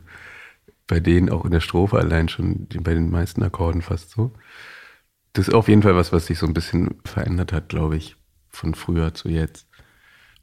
bei 0.88 0.98
denen 0.98 1.30
auch 1.30 1.44
in 1.44 1.52
der 1.52 1.60
Strophe 1.60 1.96
allein 1.96 2.28
schon 2.28 2.66
bei 2.82 2.92
den 2.92 3.08
meisten 3.08 3.44
Akkorden 3.44 3.82
fast 3.82 4.10
so. 4.10 4.32
Das 5.32 5.46
ist 5.46 5.54
auf 5.54 5.68
jeden 5.68 5.82
Fall 5.82 5.94
was, 5.94 6.12
was 6.12 6.26
sich 6.26 6.40
so 6.40 6.46
ein 6.46 6.54
bisschen 6.54 6.96
verändert 7.04 7.52
hat, 7.52 7.68
glaube 7.68 7.96
ich, 7.96 8.16
von 8.48 8.74
früher 8.74 9.14
zu 9.14 9.28
jetzt. 9.28 9.68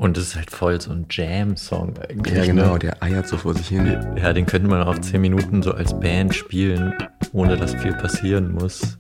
Und 0.02 0.18
es 0.18 0.30
ist 0.30 0.36
halt 0.38 0.50
voll 0.50 0.80
so 0.80 0.92
ein 0.92 1.08
Jam-Song 1.10 1.96
eigentlich. 2.10 2.34
Ja, 2.34 2.46
genau, 2.46 2.74
Ne? 2.74 2.80
der 2.80 3.04
eiert 3.04 3.28
so 3.28 3.36
vor 3.36 3.54
sich 3.54 3.68
hin. 3.68 3.98
Ja, 4.16 4.32
den 4.32 4.46
könnte 4.46 4.70
man 4.70 4.82
auch 4.84 4.98
zehn 5.00 5.20
Minuten 5.20 5.62
so 5.62 5.74
als 5.74 6.00
Band 6.00 6.34
spielen, 6.34 6.94
ohne 7.34 7.58
dass 7.58 7.76
viel 7.76 7.92
passieren 7.92 8.54
muss. 8.54 8.98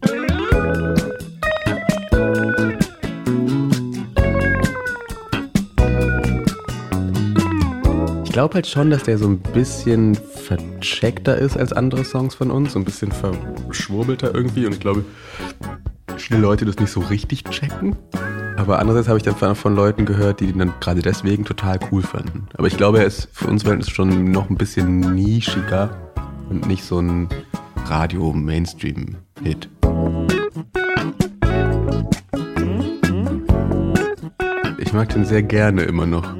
Ich 8.25 8.31
glaube 8.33 8.55
halt 8.55 8.67
schon, 8.67 8.89
dass 8.89 9.03
der 9.03 9.17
so 9.17 9.27
ein 9.27 9.39
bisschen 9.39 10.15
vercheckter 10.15 11.37
ist 11.37 11.57
als 11.57 11.73
andere 11.73 12.03
Songs 12.03 12.35
von 12.35 12.51
uns, 12.51 12.73
so 12.73 12.79
ein 12.79 12.85
bisschen 12.85 13.11
verschwurbelter 13.11 14.33
irgendwie. 14.33 14.65
Und 14.65 14.73
ich 14.73 14.79
glaube, 14.79 15.03
viele 16.17 16.39
Leute 16.39 16.65
das 16.65 16.77
nicht 16.77 16.91
so 16.91 16.99
richtig 17.01 17.43
checken. 17.45 17.95
Aber 18.59 18.79
andererseits 18.79 19.07
habe 19.07 19.17
ich 19.17 19.23
dann 19.23 19.55
von, 19.55 19.73
Leuten 19.73 20.05
gehört, 20.05 20.41
die 20.41 20.47
den 20.47 20.59
dann 20.59 20.73
gerade 20.81 21.01
deswegen 21.01 21.45
total 21.45 21.79
cool 21.91 22.01
fanden. 22.01 22.47
Aber 22.55 22.67
ich 22.67 22.75
glaube, 22.75 22.99
er 22.99 23.05
ist 23.05 23.29
für 23.31 23.47
uns 23.47 23.63
Verhältnis 23.63 23.89
schon 23.89 24.31
noch 24.31 24.49
ein 24.49 24.57
bisschen 24.57 24.99
nischiger 25.15 26.11
und 26.49 26.67
nicht 26.67 26.83
so 26.83 26.99
ein 26.99 27.29
Radio-Mainstream-Hit. 27.85 29.69
Ich 34.77 34.91
mag 34.91 35.07
den 35.07 35.23
sehr 35.23 35.43
gerne 35.43 35.83
immer 35.83 36.05
noch. 36.05 36.35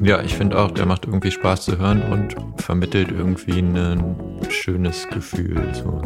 Ja, 0.00 0.22
ich 0.22 0.36
finde 0.36 0.58
auch, 0.58 0.70
der 0.70 0.86
macht 0.86 1.06
irgendwie 1.06 1.32
Spaß 1.32 1.64
zu 1.64 1.78
hören 1.78 2.02
und 2.02 2.36
vermittelt 2.62 3.10
irgendwie 3.10 3.58
ein 3.58 4.14
schönes 4.48 5.08
Gefühl. 5.08 5.72
So. 5.72 6.00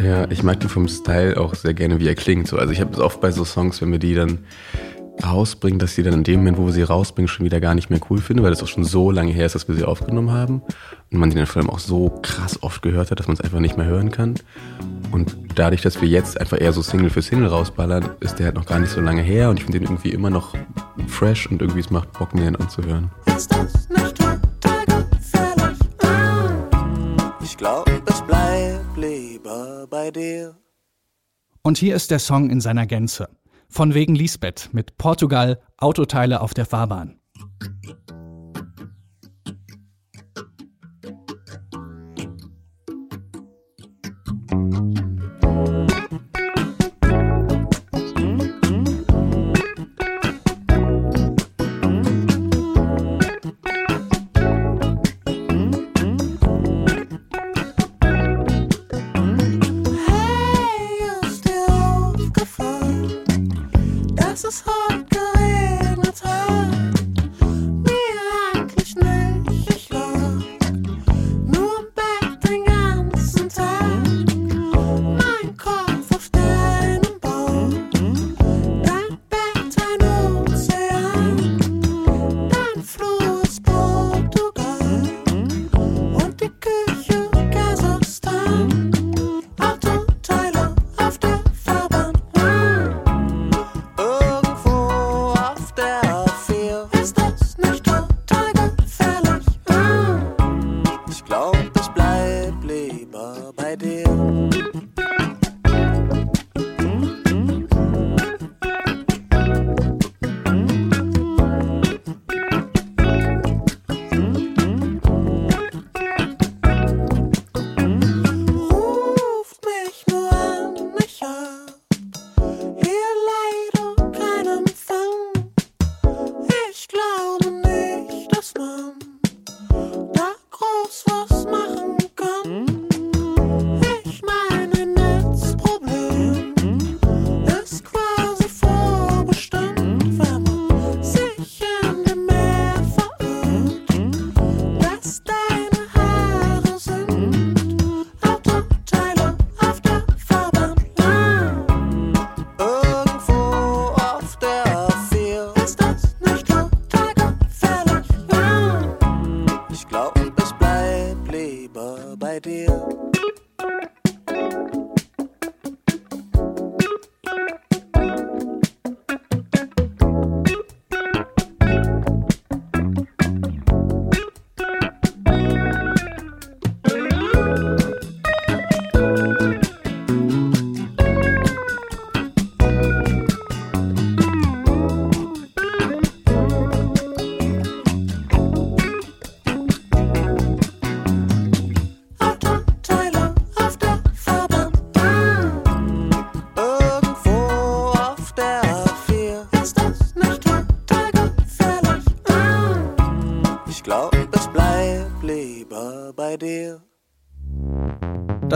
Ja, 0.00 0.30
ich 0.30 0.44
mag 0.44 0.60
den 0.60 0.68
vom 0.68 0.86
Style 0.86 1.40
auch 1.40 1.56
sehr 1.56 1.74
gerne, 1.74 1.98
wie 1.98 2.06
er 2.06 2.14
klingt. 2.14 2.46
So. 2.46 2.56
Also 2.56 2.72
ich 2.72 2.80
habe 2.80 2.92
es 2.92 3.00
oft 3.00 3.20
bei 3.20 3.32
so 3.32 3.44
Songs, 3.44 3.82
wenn 3.82 3.90
wir 3.90 3.98
die 3.98 4.14
dann 4.14 4.38
rausbringen, 5.24 5.78
dass 5.78 5.94
die 5.94 6.02
dann 6.02 6.14
in 6.14 6.24
dem 6.24 6.40
Moment, 6.40 6.58
wo 6.58 6.66
wir 6.66 6.72
sie 6.72 6.82
rausbringen, 6.82 7.28
schon 7.28 7.44
wieder 7.44 7.60
gar 7.60 7.74
nicht 7.74 7.90
mehr 7.90 8.00
cool 8.10 8.20
finde, 8.20 8.42
weil 8.42 8.50
das 8.50 8.62
auch 8.62 8.68
schon 8.68 8.84
so 8.84 9.10
lange 9.10 9.32
her 9.32 9.46
ist, 9.46 9.54
dass 9.54 9.68
wir 9.68 9.74
sie 9.74 9.84
aufgenommen 9.84 10.32
haben. 10.32 10.62
Und 11.10 11.18
man 11.18 11.30
die 11.30 11.36
dann 11.36 11.46
vor 11.46 11.62
allem 11.62 11.70
auch 11.70 11.78
so 11.78 12.10
krass 12.22 12.62
oft 12.62 12.82
gehört 12.82 13.10
hat, 13.10 13.18
dass 13.18 13.28
man 13.28 13.34
es 13.34 13.40
einfach 13.40 13.60
nicht 13.60 13.76
mehr 13.76 13.86
hören 13.86 14.10
kann. 14.10 14.34
Und 15.10 15.36
dadurch, 15.54 15.82
dass 15.82 16.00
wir 16.00 16.08
jetzt 16.08 16.40
einfach 16.40 16.60
eher 16.60 16.72
so 16.72 16.82
Single 16.82 17.10
für 17.10 17.22
Single 17.22 17.48
rausballern, 17.48 18.10
ist 18.20 18.38
der 18.38 18.46
halt 18.46 18.56
noch 18.56 18.66
gar 18.66 18.78
nicht 18.78 18.90
so 18.90 19.00
lange 19.00 19.22
her 19.22 19.50
und 19.50 19.58
ich 19.58 19.64
finde 19.64 19.78
den 19.78 19.88
irgendwie 19.88 20.10
immer 20.10 20.30
noch 20.30 20.54
fresh 21.06 21.46
und 21.50 21.60
irgendwie 21.62 21.80
es 21.80 21.90
macht 21.90 22.12
Bock, 22.12 22.34
mir 22.34 22.44
den 22.44 22.56
anzuhören. 22.56 23.10
Ist 23.26 23.50
das 23.52 23.88
nicht 23.88 24.16
total 24.16 24.84
gefährlich? 24.84 25.78
Mm. 26.02 27.16
Ich 27.42 27.56
glaub, 27.56 27.90
es 28.06 28.22
bleibt 28.22 28.96
lieber 28.96 29.86
bei 29.88 30.10
dir. 30.10 30.54
Und 31.62 31.78
hier 31.78 31.96
ist 31.96 32.10
der 32.10 32.18
Song 32.18 32.50
in 32.50 32.60
seiner 32.60 32.86
Gänze. 32.86 33.28
Von 33.70 33.94
wegen 33.94 34.14
Lisbeth 34.14 34.70
mit 34.72 34.96
Portugal, 34.96 35.60
Autoteile 35.76 36.40
auf 36.40 36.54
der 36.54 36.66
Fahrbahn. 36.66 37.17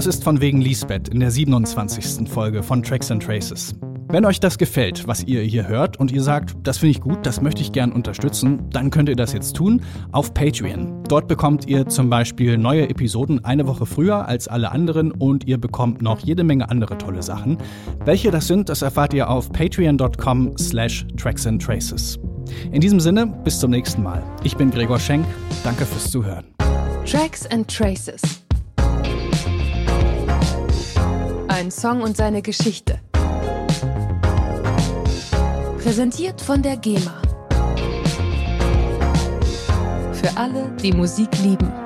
Das 0.02 0.16
ist 0.16 0.24
von 0.24 0.40
wegen 0.40 0.60
Lisbeth 0.60 1.10
in 1.10 1.20
der 1.20 1.30
27. 1.30 2.28
Folge 2.28 2.64
von 2.64 2.82
Tracks 2.82 3.12
and 3.12 3.22
Traces. 3.22 3.72
Wenn 4.08 4.24
euch 4.24 4.40
das 4.40 4.58
gefällt, 4.58 5.06
was 5.06 5.22
ihr 5.22 5.42
hier 5.42 5.68
hört 5.68 5.96
und 6.00 6.10
ihr 6.10 6.22
sagt, 6.24 6.56
das 6.64 6.78
finde 6.78 6.90
ich 6.90 7.00
gut, 7.00 7.24
das 7.24 7.40
möchte 7.40 7.62
ich 7.62 7.70
gern 7.70 7.92
unterstützen, 7.92 8.68
dann 8.70 8.90
könnt 8.90 9.08
ihr 9.08 9.14
das 9.14 9.32
jetzt 9.32 9.54
tun 9.54 9.80
auf 10.10 10.34
Patreon. 10.34 11.04
Dort 11.04 11.28
bekommt 11.28 11.68
ihr 11.68 11.86
zum 11.86 12.10
Beispiel 12.10 12.58
neue 12.58 12.90
Episoden 12.90 13.44
eine 13.44 13.68
Woche 13.68 13.86
früher 13.86 14.26
als 14.26 14.48
alle 14.48 14.72
anderen 14.72 15.12
und 15.12 15.46
ihr 15.46 15.56
bekommt 15.56 16.02
noch 16.02 16.18
jede 16.18 16.42
Menge 16.42 16.68
andere 16.68 16.98
tolle 16.98 17.22
Sachen. 17.22 17.58
Welche 18.04 18.32
das 18.32 18.48
sind, 18.48 18.70
das 18.70 18.82
erfahrt 18.82 19.14
ihr 19.14 19.30
auf 19.30 19.52
patreon.com 19.52 20.58
slash 20.58 21.06
tracks 21.16 21.46
and 21.46 21.62
traces. 21.62 22.18
In 22.72 22.80
diesem 22.80 22.98
Sinne, 22.98 23.28
bis 23.44 23.60
zum 23.60 23.70
nächsten 23.70 24.02
Mal. 24.02 24.20
Ich 24.42 24.56
bin 24.56 24.72
Gregor 24.72 24.98
Schenk, 24.98 25.24
danke 25.62 25.86
fürs 25.86 26.10
Zuhören. 26.10 26.46
Tracks 27.04 27.46
and 27.46 27.68
Traces. 27.68 28.41
einen 31.62 31.70
Song 31.70 32.02
und 32.02 32.16
seine 32.16 32.42
Geschichte. 32.42 32.98
Präsentiert 35.80 36.40
von 36.40 36.60
der 36.60 36.76
GEMA. 36.76 37.22
Für 40.12 40.36
alle, 40.36 40.72
die 40.82 40.92
Musik 40.92 41.28
lieben. 41.40 41.81